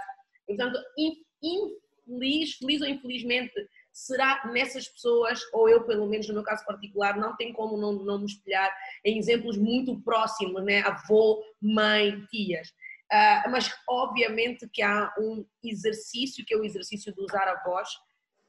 [0.47, 3.53] Portanto, infeliz, feliz ou infelizmente,
[3.93, 7.93] será nessas pessoas, ou eu pelo menos no meu caso particular, não tem como não,
[7.93, 8.71] não me espelhar
[9.05, 10.81] em exemplos muito próximos, né?
[10.81, 12.73] avô, mãe, tias.
[13.11, 17.89] Uh, mas obviamente que há um exercício que é o exercício de usar a voz,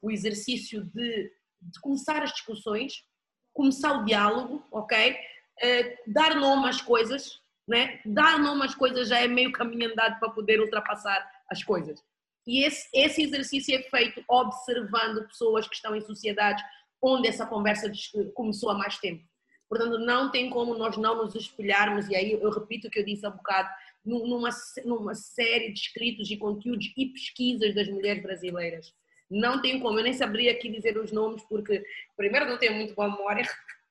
[0.02, 3.06] o exercício de, de começar as discussões,
[3.54, 5.13] começar o diálogo, ok?
[5.13, 8.02] Uh, dar nome às coisas, né?
[8.06, 12.04] Dar nome às coisas já é meio caminho andado para poder ultrapassar as coisas.
[12.45, 16.63] E esse, esse exercício é feito observando pessoas que estão em sociedades
[17.02, 17.89] onde essa conversa
[18.34, 19.24] começou há mais tempo.
[19.69, 23.05] Portanto, não tem como nós não nos espelharmos, e aí eu repito o que eu
[23.05, 23.69] disse há bocado,
[24.03, 24.49] numa,
[24.84, 28.91] numa série de escritos e conteúdos e pesquisas das mulheres brasileiras.
[29.29, 31.84] Não tem como, eu nem saberia aqui dizer os nomes, porque
[32.17, 33.47] primeiro não tenho muito boa memória,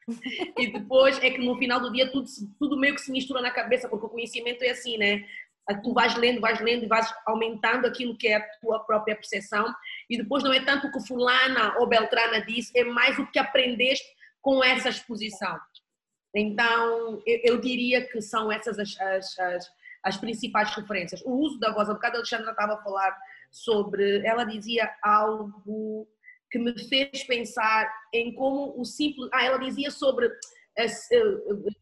[0.59, 2.27] e depois é que no final do dia tudo,
[2.59, 5.25] tudo meio que se mistura na cabeça, porque o conhecimento é assim, né?
[5.85, 9.73] Tu vais lendo, vais lendo e vais aumentando aquilo que é a tua própria percepção,
[10.11, 13.39] e depois não é tanto o que fulana ou beltrana disse, é mais o que
[13.39, 14.18] aprendeste
[14.49, 15.61] com essa exposição.
[16.35, 19.71] Então, eu, eu diria que são essas as, as, as
[20.03, 21.21] as principais referências.
[21.27, 23.15] O uso da voz, há bocado a Alexandra estava a falar
[23.51, 26.09] sobre, ela dizia algo
[26.51, 30.31] que me fez pensar em como o simples, ah, ela dizia sobre
[30.79, 30.87] eh,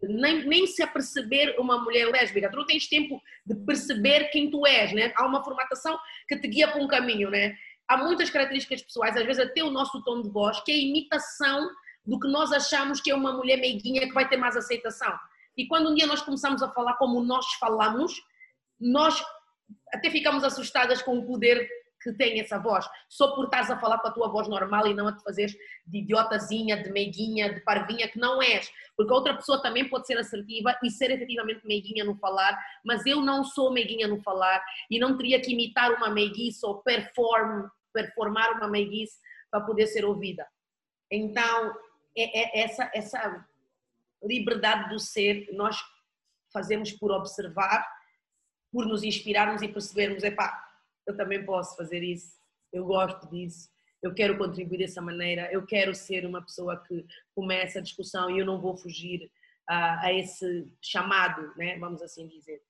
[0.02, 4.66] nem, nem se aperceber uma mulher lésbica, tu não tens tempo de perceber quem tu
[4.66, 5.12] és, né?
[5.14, 7.54] há uma formatação que te guia para um caminho, né?
[7.86, 11.70] há muitas características pessoais, às vezes até o nosso tom de voz, que é imitação
[12.06, 15.12] do que nós achamos que é uma mulher meiguinha que vai ter mais aceitação.
[15.56, 18.22] E quando um dia nós começamos a falar como nós falamos,
[18.78, 19.22] nós
[19.92, 21.68] até ficamos assustadas com o poder
[22.02, 24.94] que tem essa voz, só por estás a falar com a tua voz normal e
[24.94, 28.70] não a te fazeres de idiotazinha, de meiguinha, de parvinha, que não és.
[28.96, 33.20] Porque outra pessoa também pode ser assertiva e ser efetivamente meiguinha no falar, mas eu
[33.20, 38.52] não sou meiguinha no falar e não teria que imitar uma meiguice ou perform, performar
[38.52, 39.18] uma meiguice
[39.50, 40.46] para poder ser ouvida.
[41.10, 41.74] Então,
[42.16, 43.46] é, é essa, essa
[44.22, 45.76] liberdade do ser, nós
[46.52, 47.86] fazemos por observar,
[48.72, 50.64] por nos inspirarmos e percebermos, epá,
[51.06, 52.36] eu também posso fazer isso,
[52.72, 53.68] eu gosto disso,
[54.02, 58.38] eu quero contribuir dessa maneira, eu quero ser uma pessoa que começa a discussão e
[58.38, 59.30] eu não vou fugir
[59.68, 61.78] a, a esse chamado, né?
[61.78, 62.62] vamos assim dizer.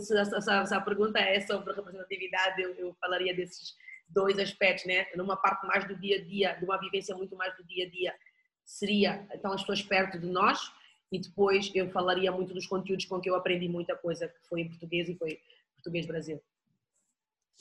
[0.00, 3.74] se, a, se a pergunta é sobre representatividade, eu, eu falaria desses
[4.08, 5.06] dois aspectos, né?
[5.16, 7.90] numa parte mais do dia a dia, de uma vivência muito mais do dia a
[7.90, 8.14] dia,
[8.64, 10.72] seria então as pessoas perto de nós
[11.12, 14.62] e depois eu falaria muito dos conteúdos com que eu aprendi muita coisa que foi
[14.62, 15.40] em português e foi
[15.76, 16.42] português Brasil.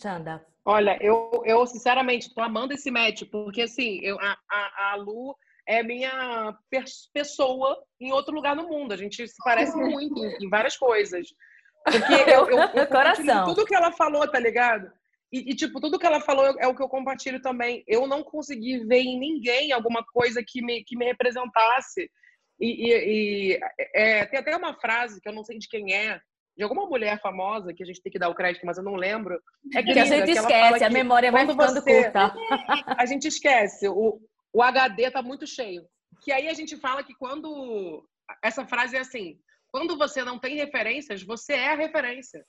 [0.01, 0.45] Xanda.
[0.65, 5.35] Olha, eu, eu sinceramente estou amando esse match, porque assim, eu, a, a, a Lu
[5.67, 6.57] é minha
[7.13, 8.93] pessoa em outro lugar no mundo.
[8.93, 11.27] A gente se parece muito em, em várias coisas.
[11.83, 13.45] Porque eu, eu, eu Coração.
[13.45, 14.91] tudo que ela falou, tá ligado?
[15.33, 17.83] E, e, tipo, tudo que ela falou é o que eu compartilho também.
[17.87, 22.07] Eu não consegui ver em ninguém alguma coisa que me, que me representasse.
[22.59, 23.59] E, e, e
[23.95, 26.21] é, tem até uma frase que eu não sei de quem é,
[26.55, 28.93] de alguma mulher famosa, que a gente tem que dar o crédito, mas eu não
[28.93, 29.41] lembro.
[29.73, 32.31] É que, que a gente esquece, a memória vai ficando você, curta.
[33.01, 34.21] A gente esquece, o,
[34.53, 35.83] o HD tá muito cheio.
[36.21, 38.07] Que aí a gente fala que quando.
[38.43, 39.39] Essa frase é assim:
[39.71, 42.45] quando você não tem referências, você é a referência.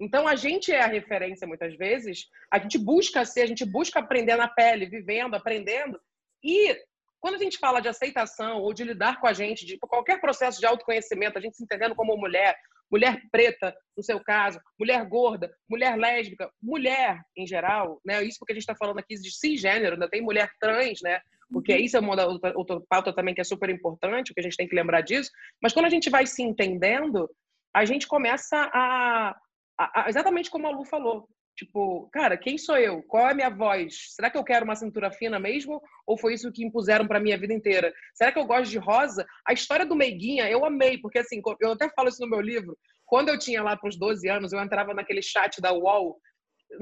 [0.00, 3.98] Então a gente é a referência muitas vezes, a gente busca ser, a gente busca
[3.98, 6.00] aprender na pele, vivendo, aprendendo.
[6.42, 6.76] E
[7.20, 10.60] quando a gente fala de aceitação ou de lidar com a gente, de qualquer processo
[10.60, 12.56] de autoconhecimento, a gente se entendendo como mulher,
[12.90, 18.22] mulher preta, no seu caso, mulher gorda, mulher lésbica, mulher em geral, né?
[18.22, 21.20] Isso porque a gente está falando aqui de cisgênero, ainda tem mulher trans, né?
[21.50, 24.56] Porque isso é uma outra, outra pauta também que é super importante, que a gente
[24.56, 25.30] tem que lembrar disso.
[25.62, 27.28] Mas quando a gente vai se entendendo,
[27.74, 29.36] a gente começa a,
[29.78, 33.02] a, a exatamente como a Lu falou, Tipo, cara, quem sou eu?
[33.02, 34.14] Qual é a minha voz?
[34.14, 35.82] Será que eu quero uma cintura fina mesmo?
[36.06, 37.92] Ou foi isso que impuseram para minha vida inteira?
[38.14, 39.26] Será que eu gosto de rosa?
[39.44, 42.78] A história do Meiguinha eu amei, porque assim, eu até falo isso no meu livro.
[43.04, 46.20] Quando eu tinha lá para os 12 anos, eu entrava naquele chat da UOL.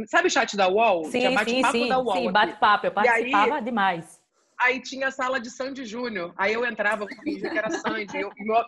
[0.08, 1.04] Sabe o chat da UOL?
[1.04, 2.12] Sim, tinha bate-papo sim, da UOL.
[2.12, 2.86] Sim, bate-papo.
[2.86, 4.20] Eu participava aí, demais.
[4.60, 6.34] Aí tinha a sala de Sandy Júnior.
[6.36, 8.20] Aí eu entrava, fingia que era Sandy.
[8.20, 8.62] Eu, meu,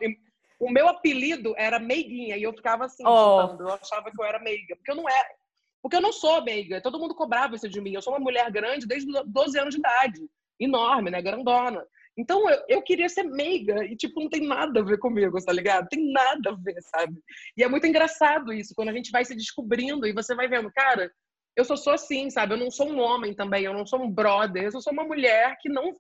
[0.59, 2.37] o meu apelido era Meiguinha.
[2.37, 3.57] E eu ficava assim, oh.
[3.61, 4.77] eu achava que eu era meiga.
[4.77, 5.29] Porque eu não era
[5.83, 6.81] porque eu não sou meiga.
[6.81, 7.95] Todo mundo cobrava isso de mim.
[7.95, 10.21] Eu sou uma mulher grande desde 12 anos de idade.
[10.59, 11.23] Enorme, né?
[11.23, 11.85] Grandona.
[12.17, 15.53] Então eu, eu queria ser meiga e, tipo, não tem nada a ver comigo, tá
[15.53, 15.89] ligado?
[15.89, 17.15] Tem nada a ver, sabe?
[17.57, 20.69] E é muito engraçado isso, quando a gente vai se descobrindo e você vai vendo,
[20.73, 21.13] cara,
[21.55, 22.55] eu só sou assim, sabe?
[22.55, 25.57] Eu não sou um homem também, eu não sou um brother, eu sou uma mulher
[25.61, 25.95] que não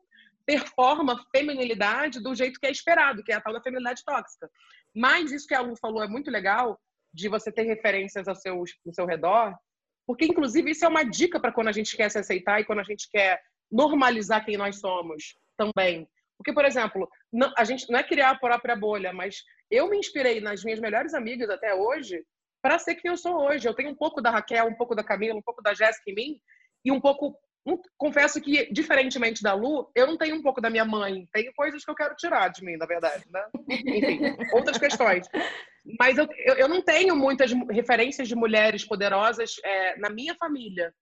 [0.48, 4.50] performa feminilidade do jeito que é esperado, que é a tal da feminilidade tóxica.
[4.94, 6.80] Mas isso que a Lu falou é muito legal,
[7.12, 9.54] de você ter referências ao seu, ao seu redor,
[10.06, 12.78] porque, inclusive, isso é uma dica para quando a gente quer se aceitar e quando
[12.78, 16.08] a gente quer normalizar quem nós somos também.
[16.38, 19.98] Porque, por exemplo, não, a gente não é criar a própria bolha, mas eu me
[19.98, 22.24] inspirei nas minhas melhores amigas até hoje
[22.62, 23.68] para ser quem eu sou hoje.
[23.68, 26.14] Eu tenho um pouco da Raquel, um pouco da Camila, um pouco da Jéssica em
[26.14, 26.40] mim
[26.82, 27.38] e um pouco
[27.96, 31.28] confesso que, diferentemente da Lu, eu não tenho um pouco da minha mãe.
[31.32, 33.44] Tenho coisas que eu quero tirar de mim, na verdade, né?
[33.68, 34.20] Enfim,
[34.54, 35.26] outras questões.
[35.98, 40.94] Mas eu, eu, não tenho muitas referências de mulheres poderosas é, na minha família.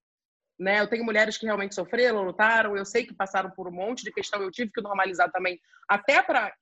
[0.59, 0.81] Né?
[0.81, 4.13] Eu tenho mulheres que realmente sofreram, lutaram, eu sei que passaram por um monte de
[4.13, 6.55] questão, eu tive que normalizar também, até para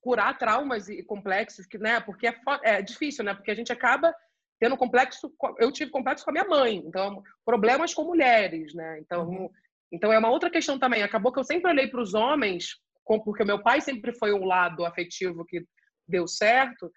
[0.00, 2.00] curar traumas e complexos, que, né?
[2.00, 2.34] Porque é,
[2.64, 3.34] é difícil, né?
[3.34, 4.14] Porque a gente acaba
[4.58, 8.98] tendo complexo, eu tive complexo com a minha mãe, então problemas com mulheres, né?
[9.00, 9.50] Então, uhum.
[9.92, 11.02] então é uma outra questão também.
[11.02, 14.84] Acabou que eu sempre olhei para os homens, porque meu pai sempre foi um lado
[14.84, 15.64] afetivo que
[16.06, 16.90] deu certo,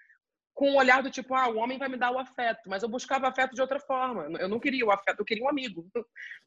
[0.53, 2.89] com um olhar do tipo, ah, o homem vai me dar o afeto, mas eu
[2.89, 4.23] buscava afeto de outra forma.
[4.39, 5.87] Eu não queria o afeto, eu queria um amigo.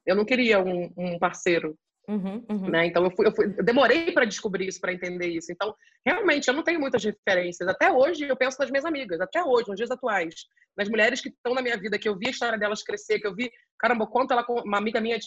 [0.07, 1.77] Eu não queria um, um parceiro.
[2.09, 2.71] Uhum, uhum.
[2.71, 2.87] Né?
[2.87, 5.51] Então eu, fui, eu, fui, eu demorei para descobrir isso, para entender isso.
[5.51, 5.75] Então,
[6.07, 7.69] realmente, eu não tenho muitas referências.
[7.69, 10.35] Até hoje, eu penso nas minhas amigas, até hoje, nos dias atuais,
[10.77, 13.27] nas mulheres que estão na minha vida, que eu vi a história delas crescer, que
[13.27, 15.19] eu vi, caramba, quanto ela, uma amiga minha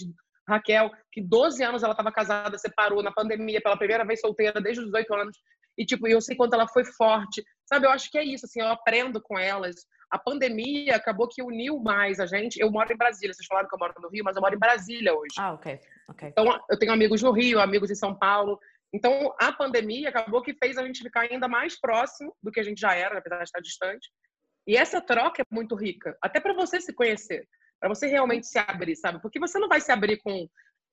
[0.47, 4.81] Raquel, que 12 anos ela estava casada, separou na pandemia, pela primeira vez solteira, desde
[4.81, 5.37] os 18 anos,
[5.77, 7.43] e tipo, eu sei quanto ela foi forte.
[7.65, 9.75] Sabe, eu acho que é isso, assim, eu aprendo com elas.
[10.09, 12.59] A pandemia acabou que uniu mais a gente.
[12.59, 14.59] Eu moro em Brasília, vocês falaram que eu moro no Rio, mas eu moro em
[14.59, 15.35] Brasília hoje.
[15.37, 15.79] Ah, ok.
[16.09, 16.29] okay.
[16.29, 18.57] Então, eu tenho amigos no Rio, amigos em São Paulo.
[18.93, 22.63] Então, a pandemia acabou que fez a gente ficar ainda mais próximo do que a
[22.63, 24.09] gente já era, apesar de estar distante.
[24.65, 27.47] E essa troca é muito rica, até para você se conhecer,
[27.79, 29.21] para você realmente se abrir, sabe?
[29.21, 30.47] Porque você não vai se abrir com.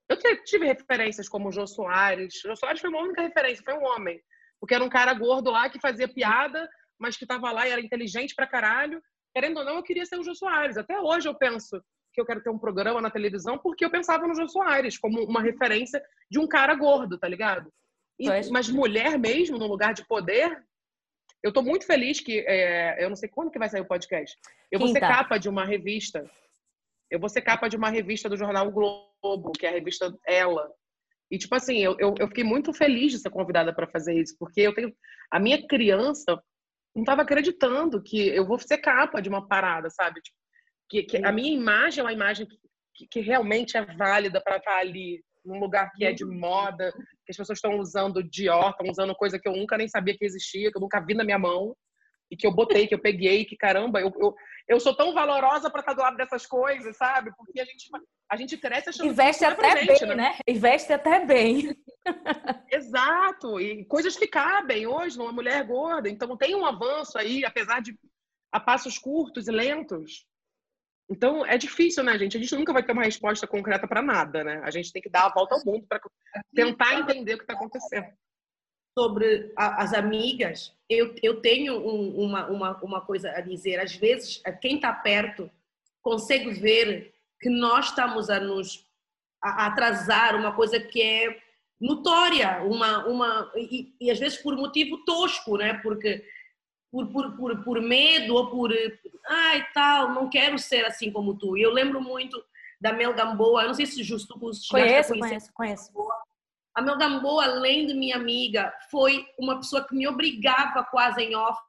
[0.09, 2.45] Eu tive referências como o Jô Soares.
[2.45, 4.21] O Jô Soares foi uma única referência, foi um homem.
[4.61, 7.81] Porque era um cara gordo lá que fazia piada, mas que estava lá e era
[7.81, 9.03] inteligente pra caralho.
[9.35, 10.77] Querendo ou não, eu queria ser o Jô Soares.
[10.77, 14.27] Até hoje eu penso que eu quero ter um programa na televisão porque eu pensava
[14.27, 17.73] no Jô Soares como uma referência de um cara gordo, tá ligado?
[18.19, 20.65] E, mas mulher mesmo, no lugar de poder,
[21.43, 24.39] eu tô muito feliz que é, eu não sei quando que vai sair o podcast.
[24.71, 24.79] Eu Quinta.
[24.79, 26.31] vou ser capa de uma revista.
[27.11, 30.73] Eu vou ser capa de uma revista do jornal Globo, que é a revista Ela.
[31.31, 34.37] E, tipo assim, eu, eu, eu fiquei muito feliz de ser convidada para fazer isso,
[34.39, 34.95] porque eu tenho.
[35.31, 36.41] A minha criança
[36.95, 40.21] não estava acreditando que eu vou ser capa de uma parada, sabe?
[40.21, 40.37] Tipo,
[40.89, 42.47] que, que a minha imagem é uma imagem
[42.95, 46.93] que, que realmente é válida para estar tá ali, num lugar que é de moda,
[47.25, 50.25] que as pessoas estão usando Dior, estão usando coisa que eu nunca nem sabia que
[50.25, 51.75] existia, que eu nunca vi na minha mão,
[52.31, 54.35] e que eu botei, que eu peguei, que caramba, eu, eu,
[54.69, 57.33] eu sou tão valorosa para estar do lado dessas coisas, sabe?
[57.37, 57.89] Porque a gente,
[58.31, 60.15] a gente cresce achando Investe que até gente, bem, né?
[60.15, 60.39] né?
[60.49, 61.77] Investe até bem.
[62.71, 66.09] Exato, e coisas que cabem hoje numa mulher gorda.
[66.09, 67.97] Então tem um avanço aí, apesar de
[68.51, 70.25] a passos curtos e lentos.
[71.11, 72.37] Então é difícil, né, gente?
[72.37, 74.61] A gente nunca vai ter uma resposta concreta para nada, né?
[74.65, 76.01] A gente tem que dar a volta ao mundo para
[76.55, 78.07] tentar entender o que está acontecendo.
[78.97, 83.81] Sobre a, as amigas, eu, eu tenho um, uma, uma, uma coisa a dizer.
[83.81, 85.51] Às vezes, quem está perto
[86.03, 88.85] consegue ver que nós estamos a nos
[89.43, 91.39] a atrasar uma coisa que é
[91.79, 95.75] notória, uma, uma e, e, às vezes por motivo tosco, né?
[95.83, 96.25] Porque
[96.91, 98.73] por, por, por, por medo ou por
[99.27, 101.59] ai tal, não quero ser assim como tu.
[101.59, 102.43] E eu lembro muito
[102.81, 104.39] da Mel Gamboa, eu não sei se justo
[104.71, 105.93] conheço, conheço, conheço.
[106.75, 111.37] A Mel Gamboa, além de minha amiga, foi uma pessoa que me obrigava quase em
[111.37, 111.61] off,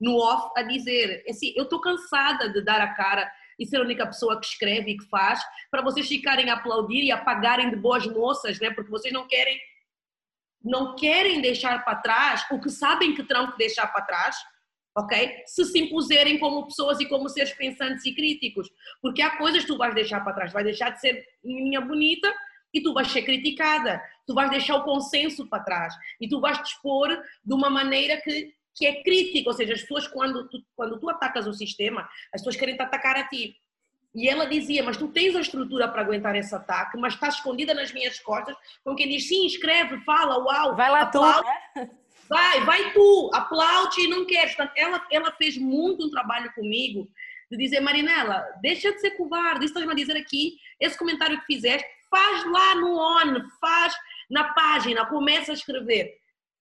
[0.00, 3.82] no off, a dizer assim, eu estou cansada de dar a cara e ser a
[3.82, 5.40] única pessoa que escreve e que faz,
[5.70, 8.70] para vocês ficarem a aplaudir e a pagarem de boas moças, né?
[8.70, 9.58] Porque vocês não querem
[10.62, 14.36] não querem deixar para trás o que sabem que terão que deixar para trás,
[14.96, 15.42] ok?
[15.46, 18.70] Se se impuserem como pessoas e como seres pensantes e críticos,
[19.02, 22.34] porque há coisas que tu vais deixar para trás, vai deixar de ser menina bonita
[22.72, 26.58] e tu vais ser criticada, tu vais deixar o consenso para trás e tu vais
[26.58, 27.08] te expor
[27.44, 31.08] de uma maneira que que é crítico, ou seja, as pessoas quando tu, quando tu
[31.08, 33.56] atacas o sistema, as pessoas querem te atacar a ti.
[34.14, 37.74] E ela dizia, mas tu tens a estrutura para aguentar esse ataque, mas está escondida
[37.74, 40.76] nas minhas costas, com quem diz, sim, escreve, fala, uau.
[40.76, 41.90] Vai lá aplaude, tu, né?
[42.28, 44.56] Vai, vai tu, aplaude e não queres.
[44.76, 47.08] Ela, ela fez muito um trabalho comigo
[47.50, 51.46] de dizer, Marinela, deixa de ser covarde, isso estás a dizer aqui, esse comentário que
[51.46, 53.94] fizeste, faz lá no on, faz
[54.30, 56.14] na página, começa a escrever.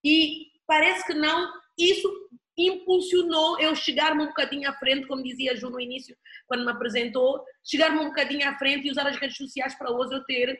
[0.03, 2.11] E parece que não, isso
[2.57, 6.15] impulsionou eu chegar-me um bocadinho à frente, como dizia a Ju no início,
[6.47, 10.13] quando me apresentou, chegar-me um bocadinho à frente e usar as redes sociais para hoje
[10.13, 10.59] eu ter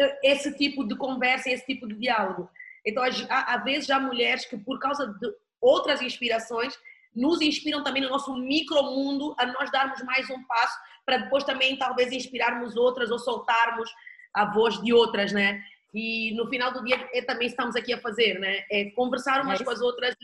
[0.00, 2.50] eh, esse tipo de conversa, esse tipo de diálogo.
[2.84, 6.76] Então, há, vezes há mulheres que, por causa de outras inspirações,
[7.14, 11.76] nos inspiram também no nosso micromundo a nós darmos mais um passo para depois também
[11.76, 13.90] talvez inspirarmos outras ou soltarmos
[14.32, 15.62] a voz de outras, né?
[15.92, 18.64] E no final do dia é também estamos aqui a fazer, né?
[18.70, 20.14] É conversar umas é com as outras,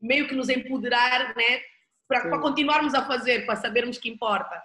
[0.00, 1.60] meio que nos empoderar, né?
[2.06, 4.62] Para continuarmos a fazer, para sabermos que importa.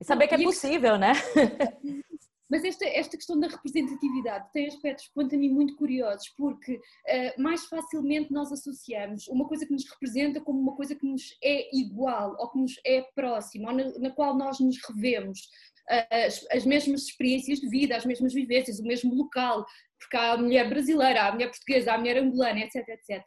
[0.00, 1.12] E saber que é possível, né?
[2.50, 7.42] Mas esta, esta questão da representatividade tem aspectos, quanto a mim, muito curiosos, porque uh,
[7.42, 11.74] mais facilmente nós associamos uma coisa que nos representa como uma coisa que nos é
[11.76, 15.48] igual, ou que nos é próxima, ou na, na qual nós nos revemos
[15.88, 19.64] as, as mesmas experiências de vida, as mesmas vivências, o mesmo local,
[19.98, 23.22] porque há a mulher brasileira, há a mulher portuguesa, há a mulher angolana, etc, etc.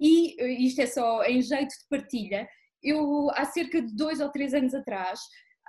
[0.00, 2.48] E eh, isto é só em jeito de partilha.
[2.82, 5.20] Eu, há cerca de dois ou três anos atrás,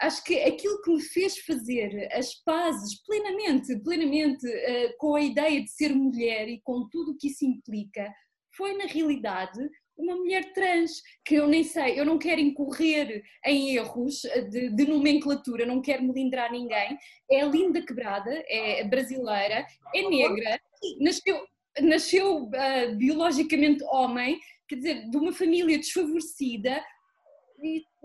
[0.01, 5.61] acho que aquilo que me fez fazer as pazes plenamente, plenamente uh, com a ideia
[5.61, 8.11] de ser mulher e com tudo o que isso implica,
[8.55, 9.59] foi na realidade
[10.03, 14.85] uma mulher trans, que eu nem sei, eu não quero incorrer em erros de, de
[14.85, 16.97] nomenclatura, não quero melindrar ninguém,
[17.29, 20.59] é linda quebrada, é brasileira, é negra,
[20.99, 21.47] nasceu,
[21.81, 26.83] nasceu uh, biologicamente homem, quer dizer, de uma família desfavorecida,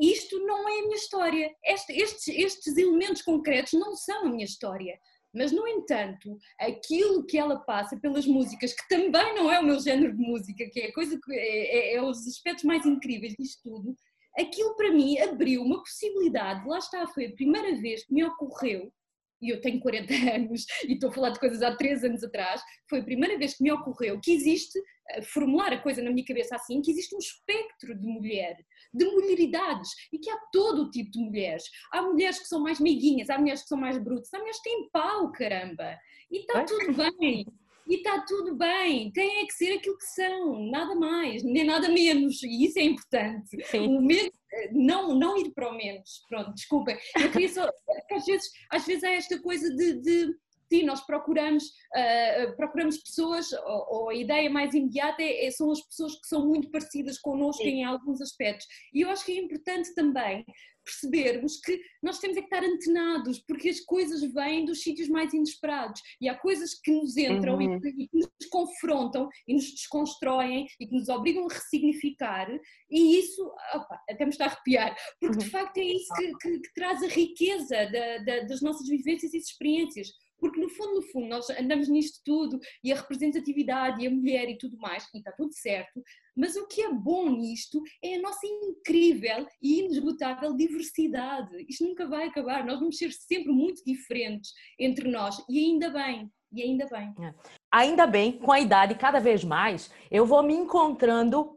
[0.01, 1.51] isto não é a minha história.
[1.65, 4.99] Este, estes, estes elementos concretos não são a minha história.
[5.35, 9.79] Mas, no entanto, aquilo que ela passa pelas músicas, que também não é o meu
[9.79, 13.61] género de música, que é coisa que é, é, é os aspectos mais incríveis disto
[13.63, 13.97] tudo,
[14.39, 16.67] aquilo para mim abriu uma possibilidade.
[16.67, 18.93] Lá está, foi a primeira vez que me ocorreu
[19.41, 22.61] e eu tenho 40 anos e estou a falar de coisas há 3 anos atrás,
[22.89, 24.79] foi a primeira vez que me ocorreu que existe,
[25.11, 28.57] eh, formular a coisa na minha cabeça assim, que existe um espectro de mulher,
[28.93, 31.65] de mulheridades, e que há todo o tipo de mulheres.
[31.93, 34.71] Há mulheres que são mais meiguinhas, há mulheres que são mais brutas, há mulheres que
[34.71, 35.97] têm pau, caramba.
[36.31, 37.47] E está tudo bem.
[37.89, 41.89] E está tudo bem, têm é que ser aquilo que são, nada mais, nem nada
[41.89, 43.65] menos, e isso é importante.
[43.65, 43.87] Sim.
[43.87, 44.31] O menos,
[44.73, 46.99] não, não ir para o menos, pronto, desculpem.
[47.19, 47.67] Eu queria só,
[48.13, 50.35] às vezes, às vezes há esta coisa de, de
[50.71, 55.71] sim, nós procuramos, uh, procuramos pessoas, ou, ou, a ideia mais imediata é, é, são
[55.71, 57.69] as pessoas que são muito parecidas connosco sim.
[57.69, 58.67] em alguns aspectos.
[58.93, 60.45] E eu acho que é importante também
[60.89, 65.35] percebermos que nós temos é que estar antenados, porque as coisas vêm dos sítios mais
[65.35, 67.77] inesperados e há coisas que nos entram uhum.
[67.77, 72.49] e, que, e, que, nos confrontam e nos desconstroem e que nos obrigam a ressignificar
[72.91, 73.45] e isso
[73.75, 75.45] opa, até me está a arrepiar, porque uhum.
[75.45, 79.35] de facto é isso que, que, que traz a riqueza da, da, das nossas vivências
[79.35, 80.09] e experiências
[80.39, 84.49] porque no fundo, no fundo, nós andamos nisto tudo e a representatividade e a mulher
[84.49, 86.03] e tudo mais, e está tudo certo,
[86.37, 91.67] mas o que é bom nisto é a nossa incrível e inesgotável diversidade.
[91.69, 96.31] Isto nunca vai acabar, nós vamos ser sempre muito diferentes entre nós, e ainda bem,
[96.53, 97.15] e ainda bem.
[97.21, 97.35] É.
[97.71, 101.57] Ainda bem, com a idade cada vez mais, eu vou me encontrando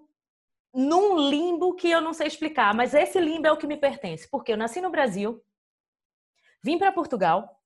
[0.74, 4.30] num limbo que eu não sei explicar, mas esse limbo é o que me pertence,
[4.30, 5.42] porque eu nasci no Brasil,
[6.64, 7.61] vim para Portugal,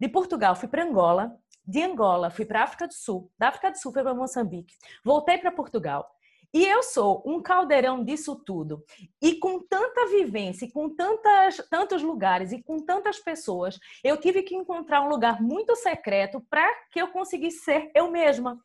[0.00, 3.78] de Portugal fui para Angola, de Angola fui para África do Sul, da África do
[3.78, 4.74] Sul fui para Moçambique,
[5.04, 6.08] voltei para Portugal.
[6.52, 8.84] E eu sou um caldeirão disso tudo.
[9.22, 14.42] E com tanta vivência, e com tantas, tantos lugares e com tantas pessoas, eu tive
[14.42, 18.60] que encontrar um lugar muito secreto para que eu conseguisse ser eu mesma.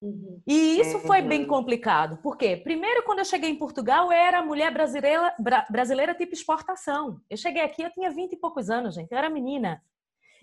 [0.00, 0.40] Uhum.
[0.46, 2.18] E isso foi bem complicado.
[2.18, 2.56] Por quê?
[2.56, 7.20] Primeiro, quando eu cheguei em Portugal, eu era mulher brasileira, bra, brasileira tipo exportação.
[7.28, 9.10] Eu cheguei aqui, eu tinha 20 e poucos anos, gente.
[9.10, 9.82] Eu era menina.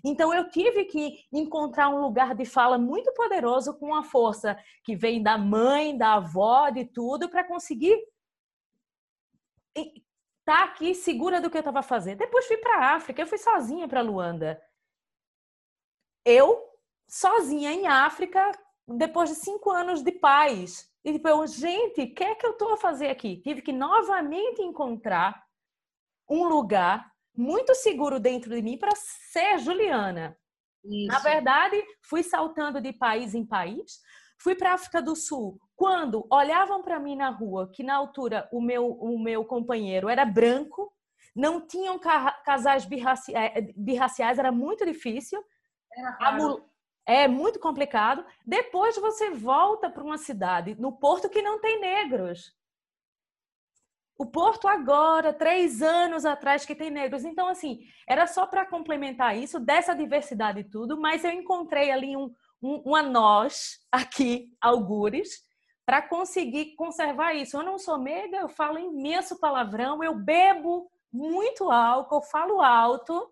[0.04, 4.96] Então eu tive que encontrar um lugar de fala muito poderoso com a força que
[4.96, 7.98] vem da mãe, da avó, de tudo, para conseguir
[9.76, 10.02] estar
[10.46, 12.20] tá aqui segura do que eu estava fazendo.
[12.20, 14.62] Depois fui para a África, eu fui sozinha para Luanda.
[16.24, 16.64] Eu,
[17.08, 18.52] sozinha em África,
[18.88, 20.92] depois de cinco anos de paz.
[21.04, 23.38] E tipo, eu, gente, o que é que eu estou a fazer aqui?
[23.38, 25.44] Tive que novamente encontrar
[26.30, 30.38] um lugar muito seguro dentro de mim para ser Juliana.
[30.84, 31.08] Isso.
[31.08, 34.02] Na verdade, fui saltando de país em país.
[34.38, 35.60] Fui para a África do Sul.
[35.76, 40.26] Quando olhavam para mim na rua, que na altura o meu, o meu companheiro era
[40.26, 40.94] branco,
[41.36, 45.44] não tinham casais birraciais, eh, birraciais era muito difícil.
[45.92, 46.18] Era
[47.06, 48.26] é muito complicado.
[48.46, 52.54] Depois você volta para uma cidade, no Porto, que não tem negros.
[54.18, 57.26] O Porto agora, três anos atrás, que tem negros.
[57.26, 62.16] Então, assim, era só para complementar isso, dessa diversidade e tudo, mas eu encontrei ali
[62.16, 65.44] um, um, uma nós aqui, algures,
[65.86, 67.58] para conseguir conservar isso.
[67.58, 73.30] Eu não sou mega, eu falo imenso palavrão, eu bebo muito álcool, falo alto,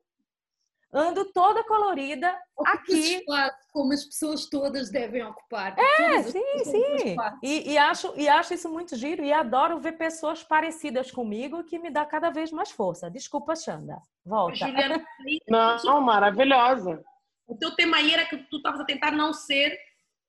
[0.94, 3.16] ando toda colorida aqui.
[3.16, 5.76] Espaço, como as pessoas todas devem ocupar.
[5.78, 7.16] É, sim, sim.
[7.42, 11.80] E, e, acho, e acho isso muito giro e adoro ver pessoas parecidas comigo que
[11.80, 13.10] me dá cada vez mais força.
[13.10, 13.98] Desculpa, Xanda.
[14.24, 14.56] Volta.
[14.56, 15.04] Juliana,
[15.84, 17.04] não, maravilhosa.
[17.48, 19.78] O teu tema aí era que tu estavas a tentar não ser.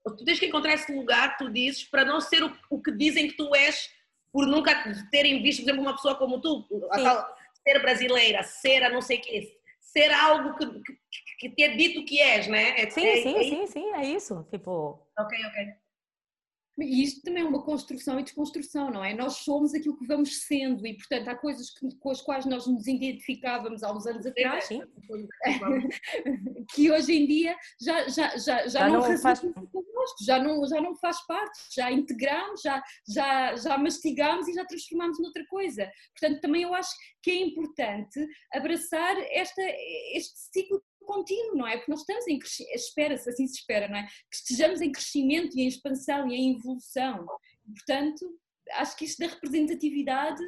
[0.05, 3.29] Tu tens que encontrar esse lugar, tu dizes, para não ser o, o que dizem
[3.29, 3.89] que tu és,
[4.33, 4.75] por nunca
[5.11, 9.19] terem visto, por exemplo, uma pessoa como tu, tal, ser brasileira, ser a não sei
[9.19, 9.64] o que
[9.95, 10.93] ser algo que, que,
[11.39, 12.81] que te é dito que és, né?
[12.81, 14.47] É, sim, é, sim, é sim, sim, é isso.
[14.51, 15.01] Tipo.
[15.17, 15.84] Ok, ok.
[16.79, 19.14] E isto também é uma construção e desconstrução, não é?
[19.14, 22.66] Nós somos aquilo que vamos sendo e, portanto, há coisas que, com as quais nós
[22.66, 24.83] nos identificávamos há uns anos atrás, sim.
[26.75, 29.41] que hoje em dia já, já, já, já, já não, não faz...
[29.41, 34.64] connosco, já não, já não faz parte, já integramos, já, já, já mastigamos e já
[34.64, 35.89] transformamos noutra coisa.
[36.18, 36.91] Portanto, também eu acho
[37.22, 39.62] que é importante abraçar esta,
[40.12, 41.77] este ciclo contínuo, não é?
[41.77, 42.39] Porque nós estamos em
[42.75, 44.07] espera-se, assim se espera, não é?
[44.07, 47.27] Que estejamos em crescimento e em expansão e em evolução.
[47.67, 48.39] Portanto,
[48.73, 50.43] acho que isto da representatividade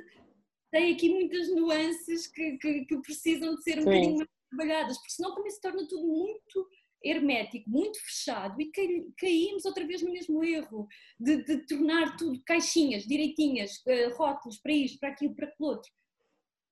[0.71, 3.85] tem aqui muitas nuances que, que, que precisam de ser um Sim.
[3.85, 6.69] bocadinho mais trabalhadas, porque senão também se torna tudo muito
[7.05, 8.71] hermético, muito fechado e
[9.19, 10.89] caímos outra vez no mesmo erro
[11.21, 15.91] de, de tornar tudo caixinhas, direitinhas, eh, rótulos para isto, para aquilo, para aquilo outro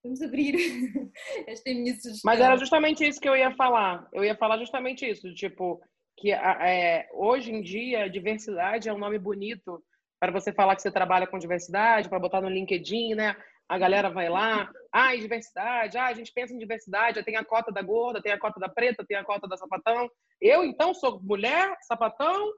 [0.04, 0.54] vamos abrir.
[1.48, 2.20] Esta é a minha sugestão.
[2.24, 4.06] Mas era justamente isso que eu ia falar.
[4.12, 5.80] Eu ia falar justamente isso, tipo,
[6.18, 9.82] que é, hoje em dia diversidade é um nome bonito
[10.20, 13.36] para você falar que você trabalha com diversidade, para botar no LinkedIn, né?
[13.68, 17.72] A galera vai lá, ah, diversidade, ah, a gente pensa em diversidade, tem a cota
[17.72, 20.08] da gorda, tem a cota da preta, tem a cota da sapatão.
[20.40, 22.52] Eu, então, sou mulher, sapatão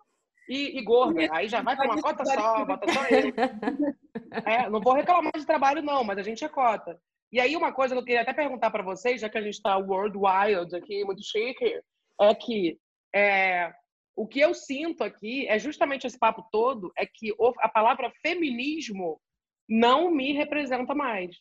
[0.49, 1.29] e, e gorda.
[1.31, 3.33] Aí já vai para uma cota só, bota só eu.
[4.45, 7.01] É, não vou reclamar de trabalho, não, mas a gente é cota.
[7.33, 9.55] E aí, uma coisa que eu queria até perguntar para vocês, já que a gente
[9.55, 11.81] está world wild aqui, muito chique,
[12.21, 12.79] é que
[13.15, 13.73] é,
[14.15, 19.21] o que eu sinto aqui é justamente esse papo todo, é que a palavra feminismo
[19.69, 21.37] não me representa mais.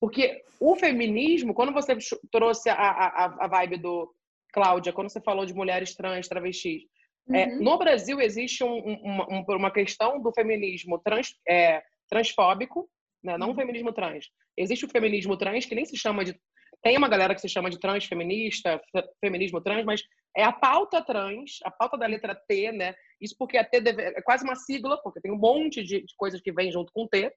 [0.00, 1.96] Porque o feminismo, quando você
[2.30, 4.14] trouxe a, a, a vibe do
[4.52, 6.82] Cláudia, quando você falou de mulheres trans, travestis,
[7.28, 7.36] é, uhum.
[7.36, 12.88] é, no Brasil existe um, um, uma questão do feminismo trans, é, transfóbico,
[13.22, 13.36] né?
[13.38, 13.56] não o uhum.
[13.56, 14.26] feminismo trans.
[14.56, 16.38] Existe o feminismo trans que nem se chama de.
[16.82, 18.80] Tem uma galera que se chama de transfeminista,
[19.20, 20.02] feminismo trans, mas
[20.36, 22.94] é a pauta trans, a pauta da letra T, né?
[23.20, 24.02] Isso porque a T deve...
[24.02, 27.06] é quase uma sigla, porque tem um monte de, de coisas que vem junto com
[27.06, 27.32] T.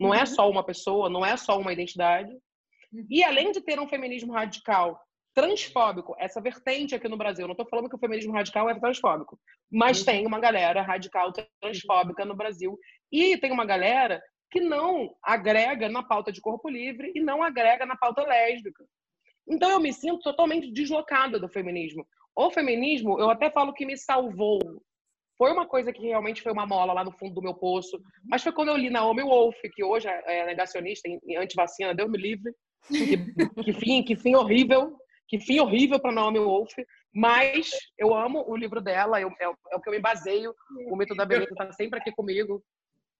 [0.00, 0.22] Não é uhum.
[0.22, 2.32] é só uma pessoa, não é só uma identidade.
[2.92, 3.06] Uhum.
[3.10, 4.98] E além de ter um feminismo radical
[5.34, 9.38] transfóbico, essa vertente aqui no Brasil, não estou falando que o feminismo radical é transfóbico,
[9.70, 10.04] mas uhum.
[10.06, 11.30] tem uma galera radical
[11.60, 12.78] transfóbica no Brasil.
[13.12, 17.84] E tem uma galera que não agrega na pauta de corpo livre e não agrega
[17.84, 18.84] na pauta lésbica.
[19.48, 22.06] Então eu me sinto totalmente deslocada do feminismo.
[22.34, 24.58] O feminismo, eu até falo que me salvou
[25.38, 28.00] foi uma coisa que realmente foi uma mola lá no fundo do meu poço.
[28.24, 32.18] Mas foi quando eu li Naomi Wolf, que hoje é negacionista em antivacina, Deus me
[32.18, 32.52] livre.
[32.88, 33.16] Que,
[33.62, 34.96] que fim, que fim horrível,
[35.28, 36.72] que fim horrível para Naomi Wolf.
[37.14, 40.54] Mas eu amo o livro dela, eu, é, é, o que eu me baseio.
[40.90, 42.62] O mito da beleza está sempre aqui comigo.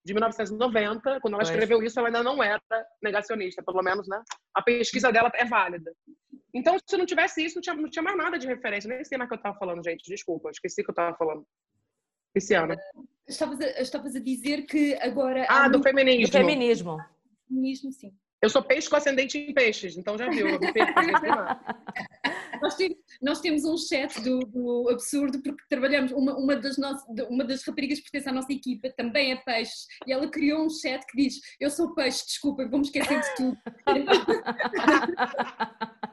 [0.07, 2.63] De 1990, quando ela escreveu isso, ela ainda não era
[3.03, 4.23] negacionista, pelo menos, né?
[4.55, 5.93] A pesquisa dela é válida.
[6.55, 8.87] Então, se não tivesse isso, não tinha, não tinha mais nada de referência.
[8.89, 10.09] Nem sei mais o que eu estava falando, gente.
[10.09, 11.45] Desculpa, esqueci o que eu estava falando.
[12.33, 12.77] Cristiana.
[13.27, 15.45] Estavas a, estavas a dizer que agora.
[15.49, 16.27] Ah, do feminismo.
[16.27, 16.99] Do feminismo.
[17.49, 18.15] Feminismo, sim.
[18.41, 20.47] Eu sou peixe com ascendente em peixes, então já viu.
[22.61, 27.05] nós, temos, nós temos um chat do, do, absurdo porque trabalhamos, uma, uma, das nossas,
[27.29, 31.05] uma das raparigas pertence à nossa equipa também é peixe e ela criou um chat
[31.07, 33.57] que diz eu sou peixe, desculpa, vamos esquecer de tudo.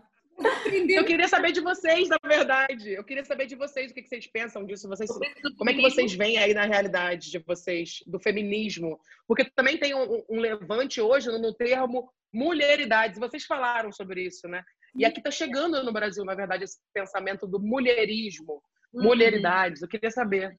[0.89, 2.91] Eu queria saber de vocês, na verdade.
[2.91, 4.89] Eu queria saber de vocês o que vocês pensam disso.
[4.89, 5.09] Vocês,
[5.57, 8.99] como é que vocês veem aí na realidade de vocês, do feminismo?
[9.27, 13.19] Porque também tem um, um levante hoje no termo mulheridades.
[13.19, 14.63] Vocês falaram sobre isso, né?
[14.95, 18.61] E aqui está chegando no Brasil, na verdade, esse pensamento do mulherismo,
[18.93, 19.03] uhum.
[19.03, 19.81] mulheridades.
[19.81, 20.57] Eu queria saber.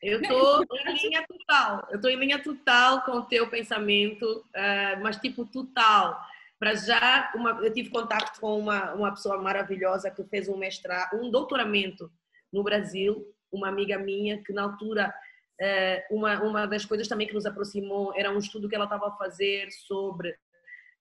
[0.00, 1.86] Eu estou em linha total.
[1.90, 6.20] Eu estou em linha total com o teu pensamento, uh, mas tipo total.
[6.58, 11.20] Para já, uma, eu tive contato com uma, uma pessoa maravilhosa que fez um mestrado,
[11.20, 12.10] um doutoramento
[12.52, 15.12] no Brasil, uma amiga minha que na altura
[15.60, 19.08] eh, uma, uma das coisas também que nos aproximou era um estudo que ela estava
[19.08, 20.34] a fazer sobre,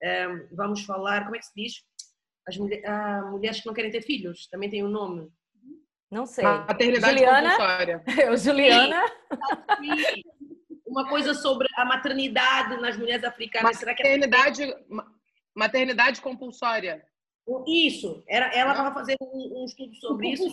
[0.01, 1.83] eh, vamos falar, como é que se diz?
[2.47, 5.31] As mulher, ah, mulheres que não querem ter filhos, também tem um nome.
[6.09, 6.43] Não sei.
[6.43, 7.49] Maternidade Juliana?
[7.51, 8.03] compulsória.
[8.27, 9.07] Eu, Juliana.
[9.79, 10.23] Sim.
[10.85, 13.79] Uma coisa sobre a maternidade nas mulheres africanas.
[13.81, 15.03] Maternidade, Será que é...
[15.55, 17.05] Maternidade compulsória.
[17.67, 20.45] Isso, era, ela estava fazendo um, um, estudo sobre isso.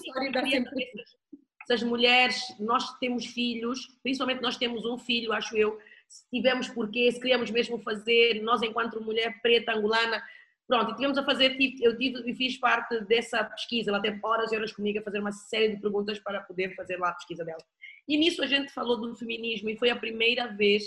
[1.62, 5.78] Essas mulheres, nós temos filhos, principalmente nós temos um filho, acho eu,
[6.09, 10.22] se tivemos porquê, se queríamos mesmo fazer, nós enquanto mulher preta angolana,
[10.68, 14.56] pronto, e tivemos a fazer, eu tive fiz parte dessa pesquisa, ela teve horas e
[14.56, 17.64] horas comigo a fazer uma série de perguntas para poder fazer lá a pesquisa dela.
[18.06, 20.84] E nisso a gente falou do feminismo e foi a primeira vez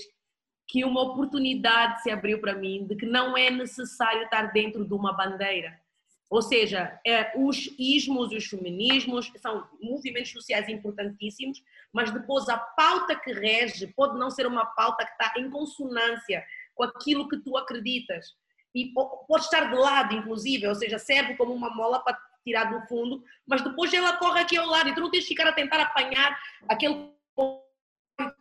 [0.67, 4.93] que uma oportunidade se abriu para mim de que não é necessário estar dentro de
[4.93, 5.77] uma bandeira.
[6.29, 11.61] Ou seja, é, os ismos e os feminismos são movimentos sociais importantíssimos,
[11.91, 16.45] mas depois a pauta que rege pode não ser uma pauta que está em consonância
[16.73, 18.33] com aquilo que tu acreditas.
[18.73, 22.87] E pode estar de lado, inclusive, ou seja, serve como uma mola para tirar do
[22.87, 25.53] fundo, mas depois ela corre aqui ao lado e tu não tens de ficar a
[25.53, 27.11] tentar apanhar aquele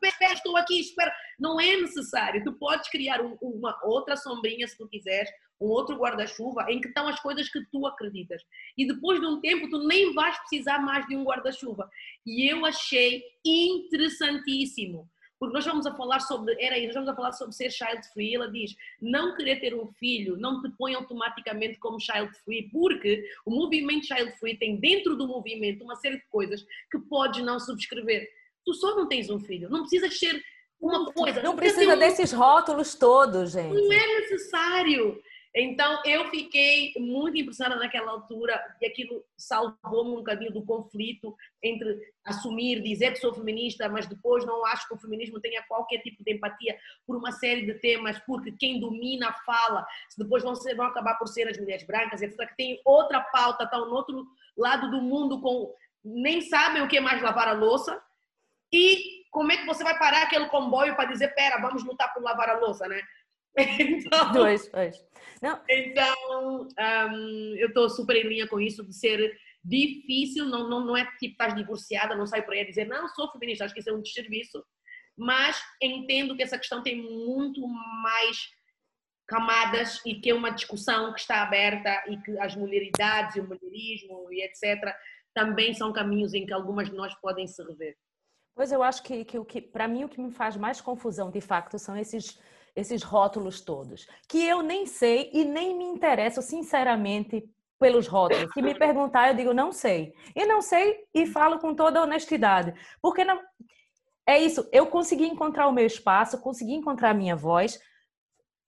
[0.04, 1.12] espera, estou aqui, espera.
[1.38, 2.44] Não é necessário.
[2.44, 6.88] Tu podes criar um, uma outra sombrinha, se tu quiseres, um outro guarda-chuva, em que
[6.88, 8.42] estão as coisas que tu acreditas.
[8.76, 11.88] E depois de um tempo, tu nem vais precisar mais de um guarda-chuva.
[12.26, 15.08] E eu achei interessantíssimo.
[15.40, 18.06] Porque nós vamos a falar sobre, era isso, nós vamos a falar sobre ser child
[18.12, 18.34] free.
[18.34, 23.24] Ela diz: não querer ter um filho não te põe automaticamente como child free, porque
[23.44, 27.58] o movimento child free tem dentro do movimento uma série de coisas que podes não
[27.58, 28.28] subscrever
[28.64, 29.68] Tu só não tens um filho.
[29.70, 30.42] Não precisas ser
[30.80, 31.42] uma coisa.
[31.42, 31.98] Não precisa um...
[31.98, 33.74] desses rótulos todos, gente.
[33.74, 35.20] Não é necessário.
[35.54, 42.12] Então, eu fiquei muito impressionada naquela altura e aquilo salvou-me um bocadinho do conflito entre
[42.24, 46.22] assumir, dizer que sou feminista, mas depois não acho que o feminismo tenha qualquer tipo
[46.22, 49.84] de empatia por uma série de temas, porque quem domina fala,
[50.16, 53.64] depois vão, ser, vão acabar por ser as mulheres brancas, etc., que tem outra pauta,
[53.64, 54.24] estão no outro
[54.56, 55.74] lado do mundo, com
[56.04, 58.00] nem sabem o que é mais lavar a louça,
[58.72, 62.22] e como é que você vai parar aquele comboio para dizer, pera, vamos lutar por
[62.22, 63.00] lavar a louça, né?
[63.56, 65.04] Então, dois, dois.
[65.42, 65.60] Não.
[65.68, 66.68] Então,
[67.12, 71.04] um, eu estou super em linha com isso de ser difícil, não, não, não é
[71.18, 73.90] tipo estás divorciada, não sai por aí a dizer, não, sou feminista, acho que isso
[73.90, 74.64] é um desserviço,
[75.16, 77.66] mas entendo que essa questão tem muito
[78.02, 78.50] mais
[79.28, 83.46] camadas e que é uma discussão que está aberta e que as mulheridades e o
[83.46, 84.92] mulherismo e etc.
[85.32, 87.96] também são caminhos em que algumas de nós podem se rever.
[88.56, 91.40] Pois eu acho que, que que para mim o que me faz mais confusão de
[91.40, 92.38] facto são esses
[92.74, 97.48] esses rótulos todos, que eu nem sei e nem me interesso sinceramente
[97.78, 98.52] pelos rótulos.
[98.52, 100.12] Se me perguntar, eu digo não sei.
[100.36, 103.40] E não sei e falo com toda honestidade, porque não
[104.26, 107.80] é isso, eu consegui encontrar o meu espaço, consegui encontrar a minha voz,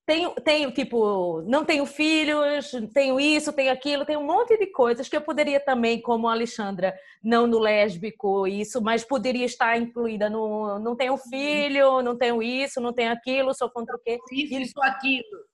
[0.05, 5.07] tenho, tenho, tipo, não tenho filhos, tenho isso, tenho aquilo, tenho um monte de coisas
[5.07, 6.93] que eu poderia também, como a Alexandra,
[7.23, 12.81] não no lésbico, isso, mas poderia estar incluída no não tenho filho, não tenho isso,
[12.81, 14.19] não tenho aquilo, sou contra o quê?
[14.31, 15.45] Isso, isso, aquilo.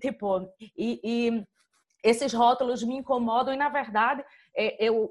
[0.00, 1.44] Tipo, e, e
[2.02, 4.24] esses rótulos me incomodam e, na verdade,
[4.56, 5.10] é, eu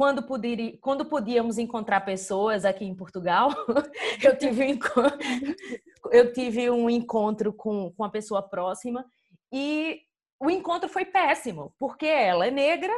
[0.00, 3.50] quando, podia, quando podíamos encontrar pessoas aqui em Portugal,
[4.24, 5.18] eu tive um encontro,
[6.10, 9.04] eu tive um encontro com, com uma pessoa próxima
[9.52, 10.00] e
[10.40, 12.94] o encontro foi péssimo, porque ela é negra,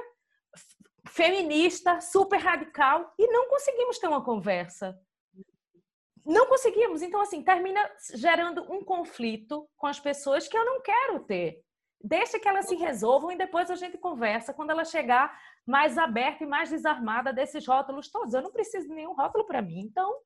[1.08, 4.96] feminista, super radical e não conseguimos ter uma conversa.
[6.24, 7.02] Não conseguimos.
[7.02, 7.80] Então, assim, termina
[8.14, 11.64] gerando um conflito com as pessoas que eu não quero ter.
[12.02, 16.44] Deixa que elas se resolvam e depois a gente conversa quando ela chegar mais aberta
[16.44, 18.34] e mais desarmada desses rótulos todos.
[18.34, 19.80] Eu não preciso de nenhum rótulo para mim.
[19.80, 20.18] Então,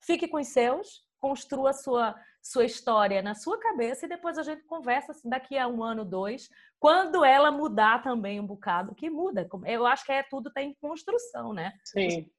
[0.00, 4.64] fique com os seus, construa sua, sua história na sua cabeça e depois a gente
[4.64, 6.48] conversa assim, daqui a um ano, dois,
[6.80, 9.48] quando ela mudar também um bocado, que muda.
[9.66, 11.72] Eu acho que é tudo tem construção, né?
[11.84, 12.30] Sim.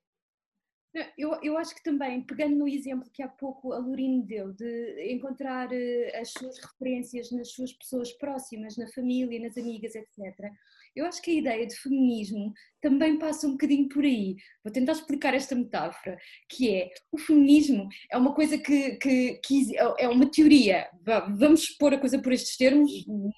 [1.18, 5.12] Eu, eu acho que também, pegando no exemplo que há pouco a Lorine deu, de
[5.12, 10.52] encontrar uh, as suas referências nas suas pessoas próximas, na família, nas amigas, etc.
[10.96, 14.36] Eu acho que a ideia de feminismo também passa um bocadinho por aí.
[14.64, 16.18] Vou tentar explicar esta metáfora,
[16.48, 20.88] que é o feminismo é uma coisa que, que, que é uma teoria.
[21.40, 22.92] Vamos expor a coisa por estes termos.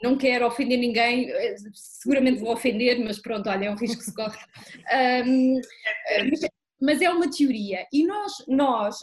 [0.03, 4.05] Não quero ofender ninguém, eh, seguramente vou ofender, mas pronto, olha, é um risco que
[4.05, 4.37] se corre.
[5.25, 5.59] Um,
[6.29, 6.41] mas
[7.01, 8.99] é uma teoria e nós, nós,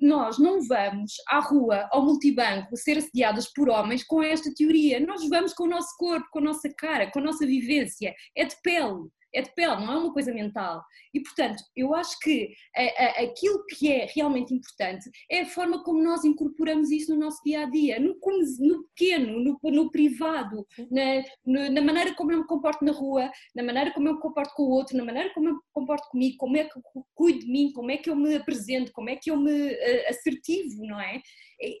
[0.00, 4.98] nós não vamos à rua, ao multibanco, ser assediadas por homens com esta teoria.
[4.98, 8.14] Nós vamos com o nosso corpo, com a nossa cara, com a nossa vivência.
[8.36, 10.82] É de pele é de pele, não é uma coisa mental.
[11.12, 15.82] E, portanto, eu acho que a, a, aquilo que é realmente importante é a forma
[15.82, 18.16] como nós incorporamos isso no nosso dia a dia, no,
[18.60, 23.62] no pequeno, no, no privado, na, na, maneira como eu me comporto na rua, na
[23.62, 26.36] maneira como eu me comporto com o outro, na maneira como eu me comporto comigo,
[26.38, 26.82] como é que eu
[27.14, 30.08] cuido de mim, como é que eu me apresento, como é que eu me uh,
[30.08, 31.20] assertivo, não é?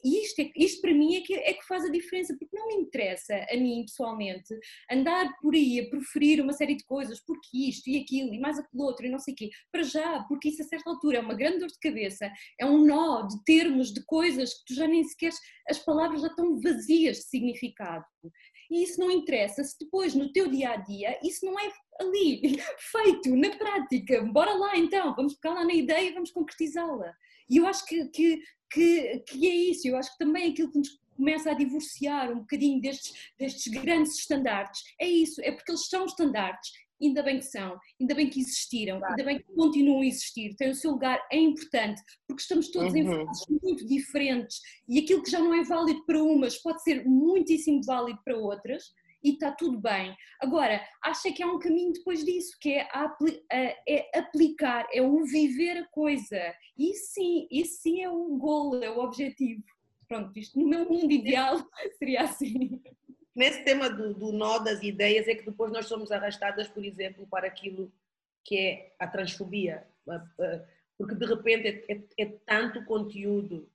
[0.04, 2.74] isto, é, isto para mim é que, é que faz a diferença, porque não me
[2.76, 4.54] interessa a mim pessoalmente
[4.90, 8.58] andar por aí a preferir uma série de coisas, porque isto e aquilo e mais
[8.58, 11.20] aquilo outro e não sei o quê, para já, porque isso a certa altura é
[11.20, 14.86] uma grande dor de cabeça, é um nó de termos, de coisas que tu já
[14.86, 15.32] nem sequer,
[15.68, 18.04] as palavras já estão vazias de significado.
[18.70, 21.70] E isso não interessa se depois no teu dia a dia isso não é
[22.00, 22.40] ali
[22.90, 24.22] feito na prática.
[24.24, 27.12] Bora lá então, vamos pegar lá na ideia e vamos concretizá-la.
[27.50, 28.40] E eu acho que, que,
[28.70, 32.40] que, que é isso, eu acho que também aquilo que nos começa a divorciar um
[32.40, 36.72] bocadinho destes, destes grandes estandartes, é isso, é porque eles são estandartes,
[37.02, 39.12] ainda bem que são, ainda bem que existiram, claro.
[39.12, 42.92] ainda bem que continuam a existir, têm o seu lugar, é importante, porque estamos todos
[42.92, 42.98] uhum.
[42.98, 47.04] em fases muito diferentes e aquilo que já não é válido para umas pode ser
[47.04, 48.84] muitíssimo válido para outras
[49.22, 50.14] e está tudo bem.
[50.40, 52.88] Agora, acho que há um caminho depois disso, que é,
[53.88, 56.54] é aplicar, é o viver a coisa.
[56.76, 59.62] E sim, isso sim é o golo, é o objetivo.
[60.08, 61.64] Pronto, isto no meu mundo ideal
[61.98, 62.82] seria assim.
[63.34, 67.26] Nesse tema do, do nó das ideias é que depois nós somos arrastadas, por exemplo,
[67.26, 67.92] para aquilo
[68.44, 69.86] que é a transfobia.
[70.98, 73.68] Porque de repente é, é, é tanto conteúdo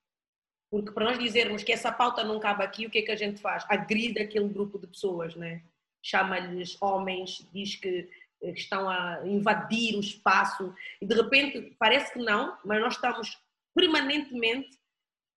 [0.70, 3.16] porque para nós dizermos que essa pauta não cabe aqui, o que é que a
[3.16, 3.66] gente faz?
[3.70, 5.64] Agride aquele grupo de pessoas, né?
[6.02, 8.10] chama-lhes homens, diz que
[8.42, 13.38] eh, estão a invadir o espaço e de repente parece que não, mas nós estamos
[13.76, 14.77] permanentemente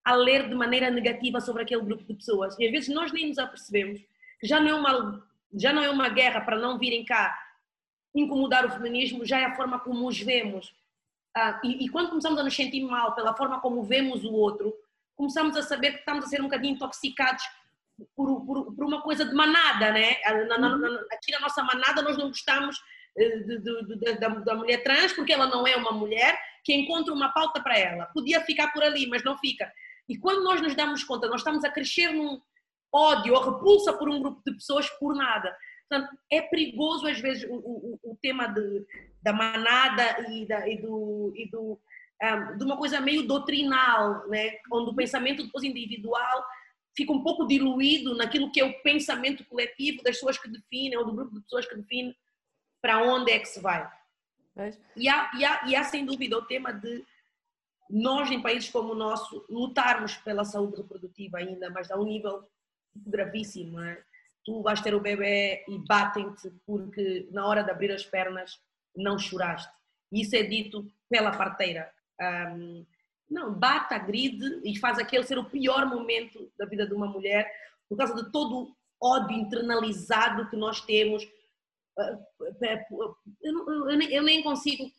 [0.05, 3.28] a ler de maneira negativa sobre aquele grupo de pessoas e às vezes nós nem
[3.28, 4.01] nos apercebemos
[4.40, 7.36] que já não é uma já não é uma guerra para não virem cá
[8.14, 10.74] incomodar o feminismo, já é a forma como os vemos.
[11.36, 14.74] Ah, e, e quando começamos a nos sentir mal pela forma como vemos o outro,
[15.16, 17.44] começamos a saber que estamos a ser um bocadinho intoxicados
[18.16, 20.16] por, por, por uma coisa de manada, né?
[20.48, 22.76] Na, na, na, aqui na nossa manada nós não gostamos
[23.16, 26.74] eh, de, de, de, da, da, mulher trans porque ela não é uma mulher que
[26.74, 28.07] encontra uma pauta para ela.
[28.07, 29.70] Podia ficar por ali, mas não fica.
[30.11, 32.40] E quando nós nos damos conta, nós estamos a crescer num
[32.92, 35.56] ódio ou repulsa por um grupo de pessoas por nada.
[35.88, 38.84] Portanto, é perigoso às vezes o, o, o tema de,
[39.22, 41.80] da manada e, da, e do, e do
[42.22, 44.56] um, de uma coisa meio doutrinal, né?
[44.72, 46.44] onde o pensamento depois individual
[46.96, 51.06] fica um pouco diluído naquilo que é o pensamento coletivo das pessoas que definem, ou
[51.06, 52.14] do grupo de pessoas que define
[52.82, 53.88] para onde é que se vai.
[54.96, 57.04] E há, e, há, e há sem dúvida o tema de
[57.91, 62.49] nós, em países como o nosso, lutarmos pela saúde reprodutiva ainda, mas a um nível
[62.95, 63.80] gravíssimo.
[63.80, 64.03] Né?
[64.45, 68.61] Tu vais ter o bebê e batem-te porque na hora de abrir as pernas
[68.97, 69.72] não choraste.
[70.12, 71.91] Isso é dito pela parteira.
[72.20, 72.86] Um,
[73.30, 77.51] não, bata, agride e faz aquele ser o pior momento da vida de uma mulher
[77.88, 81.26] por causa de todo o ódio internalizado que nós temos.
[81.99, 82.18] Ah,
[84.11, 84.91] eu nem consigo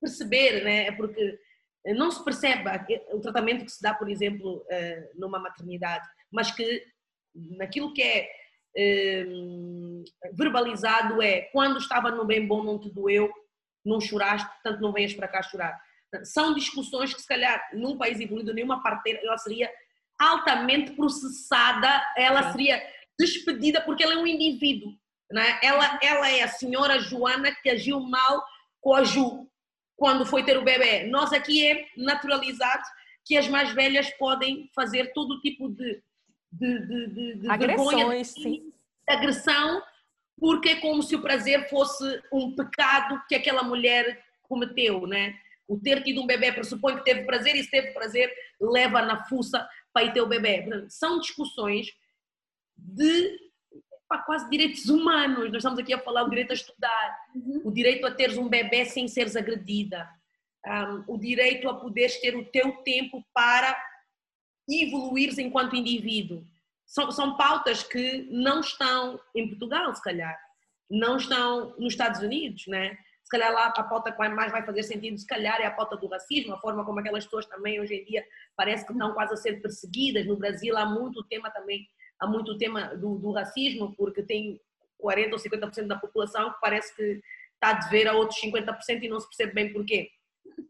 [0.00, 0.86] perceber, né?
[0.86, 1.38] É porque
[1.86, 2.64] não se percebe
[3.12, 6.84] o tratamento que se dá, por exemplo, ah, numa maternidade, mas que
[7.34, 8.28] naquilo que é
[10.32, 13.30] verbalizado é quando estava no bem bom não te doeu,
[13.84, 15.80] não choraste, portanto não venhas para cá chorar.
[16.24, 19.70] São discussões que, se calhar, num país evoluído, nenhuma parteira ela seria
[20.20, 22.80] altamente processada, ela seria
[23.18, 24.92] despedida porque ela é um indivíduo.
[25.30, 25.60] Né?
[25.62, 28.44] Ela, ela é a senhora Joana que agiu mal
[28.80, 29.49] com a Ju
[30.00, 31.04] quando foi ter o bebê.
[31.08, 32.82] Nós aqui é naturalizado
[33.22, 36.02] que as mais velhas podem fazer todo tipo de,
[36.50, 38.72] de, de, de, de Agressões, sim.
[39.06, 39.82] agressão,
[40.38, 45.38] porque é como se o prazer fosse um pecado que aquela mulher cometeu, né?
[45.68, 49.22] O ter tido um bebê pressupõe que teve prazer e se teve prazer leva na
[49.24, 50.66] fuça para ir ter o bebê.
[50.88, 51.88] São discussões
[52.74, 53.38] de
[54.10, 55.46] pá, quase direitos humanos.
[55.46, 57.62] Nós estamos aqui a falar o direito a estudar, uhum.
[57.64, 60.10] o direito a teres um bebê sem seres agredida,
[60.66, 63.80] um, o direito a poderes ter o teu tempo para
[64.68, 66.44] evoluires enquanto indivíduo.
[66.84, 70.36] São, são pautas que não estão em Portugal, se calhar,
[70.90, 72.98] não estão nos Estados Unidos, né?
[73.22, 75.96] Se calhar lá a pauta que mais vai fazer sentido, se calhar, é a pauta
[75.96, 79.34] do racismo, a forma como aquelas pessoas também hoje em dia parece que estão quase
[79.34, 80.26] a ser perseguidas.
[80.26, 81.88] No Brasil há muito tema também,
[82.20, 84.60] há muito tema do, do racismo, porque tem
[84.98, 87.20] 40 ou 50% da população que parece que
[87.54, 90.10] está a dever a outros 50% e não se percebe bem porquê.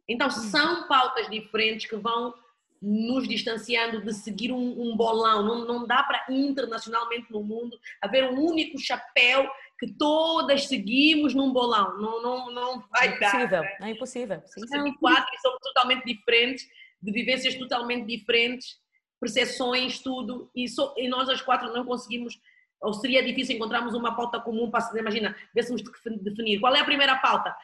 [0.09, 2.35] Então são pautas diferentes que vão
[2.83, 5.43] nos distanciando de seguir um, um bolão.
[5.43, 9.49] Não, não dá para internacionalmente no mundo haver um único chapéu
[9.79, 11.99] que todas seguimos num bolão.
[11.99, 13.63] Não, não, não vai é impossível, dar.
[13.63, 13.77] Né?
[13.83, 14.43] É impossível.
[14.47, 16.67] Sim, São quatro e são totalmente diferentes,
[17.03, 18.79] de vivências totalmente diferentes,
[19.21, 20.51] percepções, tudo.
[20.55, 22.41] E, so, e nós as quatro não conseguimos,
[22.81, 25.83] ou seria difícil encontrarmos uma pauta comum para, imagina, vêssemos
[26.23, 26.59] definir.
[26.59, 27.55] Qual é a primeira pauta?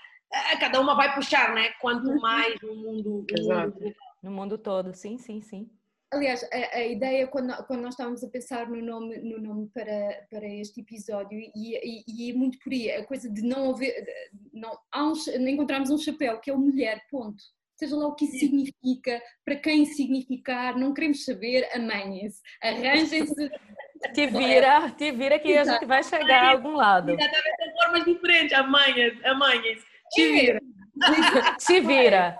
[0.60, 1.70] Cada uma vai puxar, né?
[1.80, 2.20] Quanto uhum.
[2.20, 3.80] mais o mundo, Exato.
[3.80, 3.94] mundo
[4.26, 5.70] no mundo todo, sim, sim, sim.
[6.12, 10.26] Aliás, a, a, ideia, quando, quando nós estávamos a pensar no nome, no nome para,
[10.30, 14.04] para este episódio, e, e, e é muito por aí, a coisa de não haver,
[14.52, 15.14] não, há um,
[15.48, 17.42] encontrarmos um chapéu que é o mulher, ponto.
[17.76, 23.50] Seja lá o que isso significa, para quem significar, não queremos saber, amanhem-se, arranjem-se.
[24.14, 25.70] Te vira, te vira que Exato.
[25.70, 27.12] a gente vai chegar a algum lado.
[27.12, 29.84] Exatamente, de formas diferentes, amanhem-se, amanhem-se.
[30.10, 30.32] Te é.
[30.32, 30.60] vira.
[31.58, 32.38] Te vira.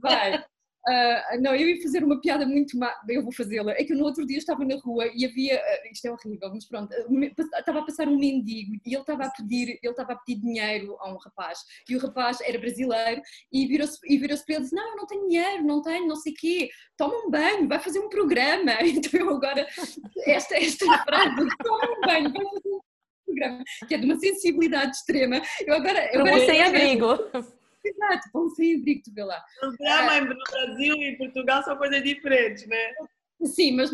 [0.00, 0.44] Vai.
[0.86, 3.72] Uh, não, eu ia fazer uma piada muito má, eu vou fazê-la.
[3.72, 6.66] É que no outro dia estava na rua e havia, uh, isto é horrível, mas
[6.66, 10.16] pronto, uh, estava a passar um mendigo e ele estava a pedir, ele estava a
[10.16, 14.60] pedir dinheiro a um rapaz e o rapaz era brasileiro e virou-se virou para ele
[14.60, 17.30] e disse: Não, eu não tenho dinheiro, não tenho, não sei o quê, toma um
[17.30, 18.72] banho, vai fazer um programa.
[18.94, 19.66] Então eu agora,
[20.26, 22.80] esta, esta frase, toma um banho, vai fazer um
[23.26, 25.40] programa, que é de uma sensibilidade extrema.
[25.66, 26.14] Eu agora.
[26.14, 27.18] Eu agora, sem abrigo.
[27.84, 29.44] Exato, pão sem abrigo, tu vê lá.
[29.62, 30.20] O drama é.
[30.20, 32.94] no Brasil e em Portugal são coisas diferentes, né?
[33.44, 33.90] Sim, mas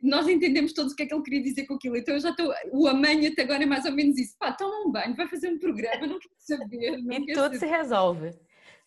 [0.00, 1.96] nós entendemos todos o que é que ele queria dizer com aquilo.
[1.96, 2.52] Então eu já estou.
[2.70, 4.36] O amanhã até agora é mais ou menos isso.
[4.38, 6.98] Pá, toma um banho, vai fazer um programa, não quero saber.
[7.02, 7.58] Não e quero tudo saber.
[7.58, 8.30] se resolve.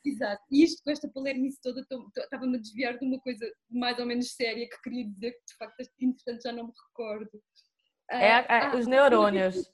[0.06, 0.44] Exato.
[0.52, 4.36] E isto, com esta palermice toda, estava-me a desviar de uma coisa mais ou menos
[4.36, 7.42] séria que queria dizer, que de facto, entretanto, já não me recordo.
[8.10, 9.72] É, é ah, os neurônios.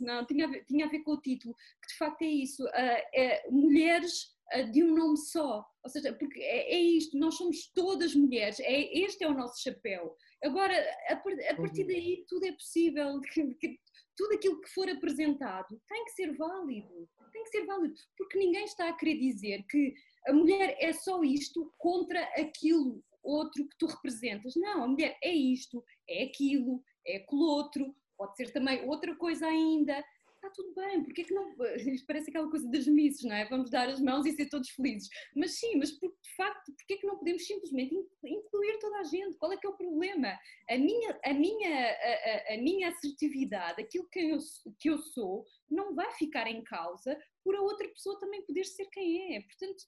[0.00, 2.64] Não, tinha a, ver, tinha a ver com o título, que de facto é isso,
[2.64, 7.36] uh, é mulheres uh, de um nome só, ou seja, porque é, é, isto, nós
[7.36, 10.14] somos todas mulheres, é, este é o nosso chapéu.
[10.42, 10.74] Agora,
[11.08, 13.78] a, a partir daí tudo é possível, que, que,
[14.16, 18.64] tudo aquilo que for apresentado tem que ser válido, tem que ser válido, porque ninguém
[18.64, 19.94] está a querer dizer que
[20.26, 24.54] a mulher é só isto contra aquilo outro que tu representas.
[24.56, 29.46] Não, a mulher é isto, é aquilo, é aquele outro, pode ser também outra coisa
[29.46, 30.04] ainda.
[30.34, 31.54] Está tudo bem, porque é que não.
[31.76, 33.46] Isto parece aquela coisa das misses, não é?
[33.46, 35.08] Vamos dar as mãos e ser todos felizes.
[35.36, 37.94] Mas sim, mas por, de facto, porque é que não podemos simplesmente
[38.24, 39.36] incluir toda a gente?
[39.36, 40.38] Qual é que é o problema?
[40.70, 44.38] A minha, a minha, a, a, a minha assertividade, aquilo que eu,
[44.78, 48.86] que eu sou, não vai ficar em causa por a outra pessoa também poder ser
[48.86, 49.42] quem é.
[49.42, 49.84] Portanto.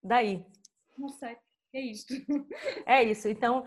[0.00, 0.44] Daí.
[0.96, 1.36] Não sei,
[1.72, 2.14] é isto.
[2.86, 3.28] É isso.
[3.28, 3.66] Então,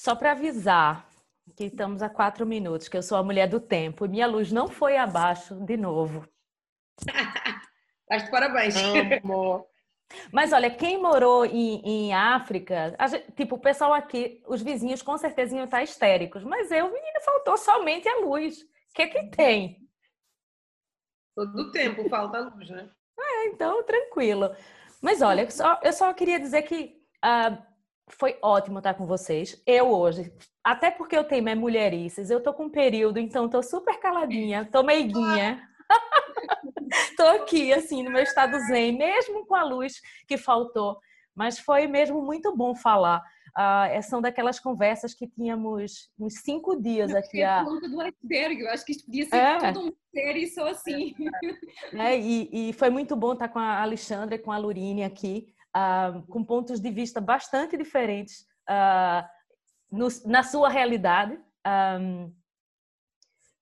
[0.00, 1.06] só para avisar
[1.54, 4.50] que estamos a quatro minutos, que eu sou a mulher do tempo e minha luz
[4.50, 6.26] não foi abaixo de novo.
[8.08, 8.74] Mas parabéns.
[9.22, 9.66] Amor.
[10.32, 15.18] Mas olha, quem morou em, em África, gente, tipo, o pessoal aqui, os vizinhos com
[15.18, 18.62] certeza iam estar histéricos, mas eu, menina, faltou somente a luz.
[18.62, 19.86] O que é que tem?
[21.36, 22.90] Todo tempo falta a luz, né?
[23.18, 24.50] É, então, tranquilo.
[25.00, 27.69] Mas olha, eu só, eu só queria dizer que uh,
[28.10, 29.60] foi ótimo estar com vocês.
[29.66, 30.32] Eu hoje,
[30.62, 34.68] até porque eu tenho minhas mulherices, eu tô com um período, então tô super caladinha,
[34.70, 35.66] tô meiguinha.
[37.16, 40.98] tô aqui, assim, no meu estado zen, mesmo com a luz que faltou.
[41.34, 43.22] Mas foi mesmo muito bom falar.
[43.50, 47.42] Uh, são daquelas conversas que tínhamos uns cinco dias aqui.
[47.42, 49.58] A ponta do iceberg, eu acho que isto podia ser é.
[49.58, 51.14] toda uma série só assim.
[51.92, 55.52] É, e, e, foi muito bom estar com a Alexandra e com a Lurine aqui,
[55.76, 59.26] uh, com pontos de vista bastante diferentes uh,
[59.90, 61.38] no, na sua realidade.
[62.00, 62.32] Um,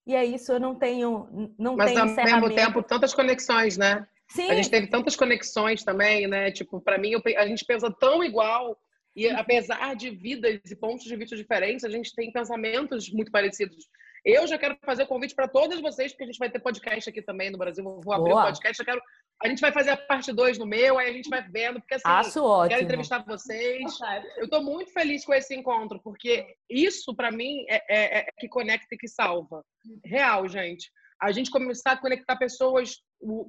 [0.05, 1.53] e é isso, eu não tenho.
[1.57, 4.07] Não Mas tenho ao mesmo tempo, tantas conexões, né?
[4.29, 4.49] Sim.
[4.49, 6.51] A gente teve tantas conexões também, né?
[6.51, 8.77] Tipo, para mim, eu, a gente pensa tão igual.
[9.15, 13.87] E apesar de vidas e pontos de vista diferentes, a gente tem pensamentos muito parecidos.
[14.23, 17.09] Eu já quero fazer o convite para todas vocês, porque a gente vai ter podcast
[17.09, 17.83] aqui também no Brasil.
[17.83, 18.45] Vou abrir Boa.
[18.45, 18.79] podcast.
[18.79, 19.01] Eu quero...
[19.41, 21.93] A gente vai fazer a parte 2 no meu, aí a gente vai vendo, porque
[21.95, 22.69] assim, Acho ótimo.
[22.69, 23.97] quero entrevistar vocês.
[24.37, 28.49] Eu estou muito feliz com esse encontro, porque isso, para mim, é, é, é, que
[28.49, 29.63] conecta e que salva.
[30.03, 30.91] Real, gente.
[31.21, 33.47] A gente começar a conectar pessoas no,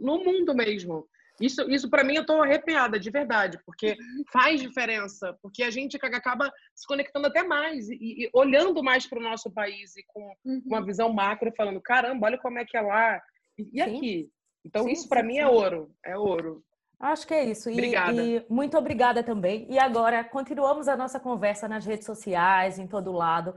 [0.00, 1.08] no, mundo mesmo.
[1.40, 3.96] Isso, isso para mim, eu tô arrepiada, de verdade, porque
[4.30, 9.18] faz diferença, porque a gente acaba se conectando até mais e, e olhando mais para
[9.18, 10.62] o nosso país e com uhum.
[10.66, 13.20] uma visão macro, falando: caramba, olha como é que é lá
[13.58, 14.30] e, e aqui.
[14.64, 16.62] Então, sim, isso para mim é ouro, é ouro.
[16.98, 17.68] Acho que é isso.
[17.68, 19.66] E, e, muito obrigada também.
[19.68, 23.54] E agora, continuamos a nossa conversa nas redes sociais, em todo lado.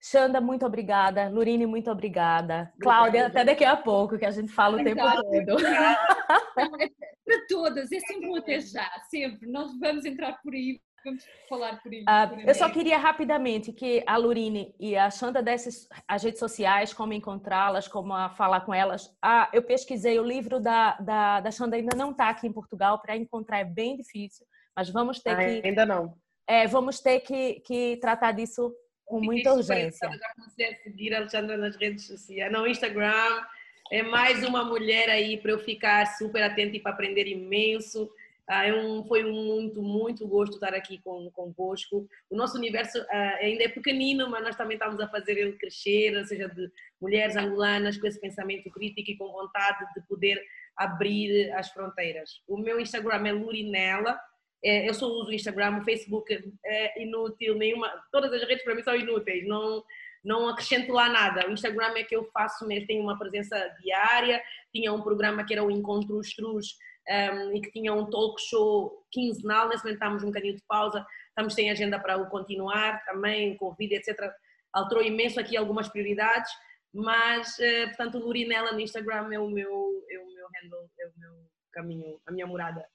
[0.00, 1.28] Xanda, muito obrigada.
[1.28, 2.72] Lurine, muito obrigada.
[2.80, 5.62] Cláudia, até daqui a pouco, que a gente fala o tempo todo.
[7.24, 9.50] Para todas, é sempre um até já, sempre.
[9.50, 12.02] Nós vamos entrar por aí, vamos falar por aí.
[12.02, 15.72] Uh, eu só queria rapidamente que a Lurine e a Xanda dessem
[16.08, 19.14] as redes sociais, como encontrá-las, como a falar com elas.
[19.22, 23.00] Ah, eu pesquisei, o livro da, da, da Xanda ainda não está aqui em Portugal,
[23.00, 24.46] para encontrar é bem difícil,
[24.76, 25.66] mas vamos ter ah, que...
[25.66, 26.16] Ainda não.
[26.46, 28.74] É, vamos ter que, que tratar disso
[29.04, 30.10] com muita urgência.
[30.10, 33.44] Já comecei a seguir a Alexandra nas redes sociais, no Instagram.
[33.90, 38.10] É mais uma mulher aí para eu ficar super atenta e para aprender imenso.
[38.48, 42.06] Ah, é um, foi um muito, muito gosto estar aqui com, convosco.
[42.28, 46.16] O nosso universo ah, ainda é pequenino, mas nós também estamos a fazer ele crescer,
[46.16, 46.70] ou seja, de
[47.00, 50.42] mulheres angolanas com esse pensamento crítico e com vontade de poder
[50.76, 52.42] abrir as fronteiras.
[52.46, 54.18] O meu Instagram é Lurinela,
[54.64, 58.74] é, eu só uso o Instagram, o Facebook é inútil, nenhuma, todas as redes para
[58.74, 59.84] mim são inúteis, não,
[60.24, 61.46] não acrescento lá nada.
[61.48, 64.42] O Instagram é que eu faço mesmo, tenho uma presença diária,
[64.72, 66.76] tinha um programa que era o Encontro Estruz
[67.08, 71.06] um, e que tinha um talk show quinzenal, nesse momento estamos um bocadinho de pausa,
[71.28, 74.32] estamos sem agenda para o continuar também, Covid, etc.
[74.72, 76.50] Alterou imenso aqui algumas prioridades,
[76.92, 81.12] mas, uh, portanto, Lurinela no Instagram é o meu, é o meu handle, é o
[81.18, 82.86] meu caminho, a minha morada.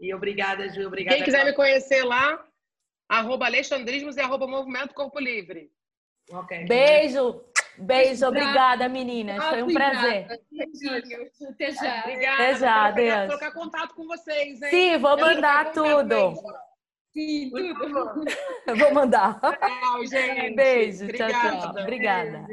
[0.00, 0.86] E obrigada, Ju.
[0.86, 1.16] Obrigada.
[1.16, 2.44] Quem quiser me conhecer lá,
[3.08, 5.70] arroba Alexandrismos e arroba Movimento Corpo Livre.
[6.28, 6.64] Okay.
[6.64, 7.44] Beijo.
[7.78, 9.44] Beijo, obrigada, meninas.
[9.44, 10.26] Foi um prazer.
[11.50, 12.00] Até já.
[12.00, 12.42] Obrigada.
[12.42, 13.26] Até já, Deus.
[13.26, 14.70] colocar contato com vocês, hein?
[14.70, 16.34] Sim, vou mandar tudo.
[17.12, 18.24] Sim, tudo.
[18.76, 19.38] Vou mandar.
[19.40, 20.56] Tchau, gente.
[20.56, 21.32] Beijo, Obrigada.
[21.32, 21.82] tchau, tchau.
[21.82, 22.46] Obrigada.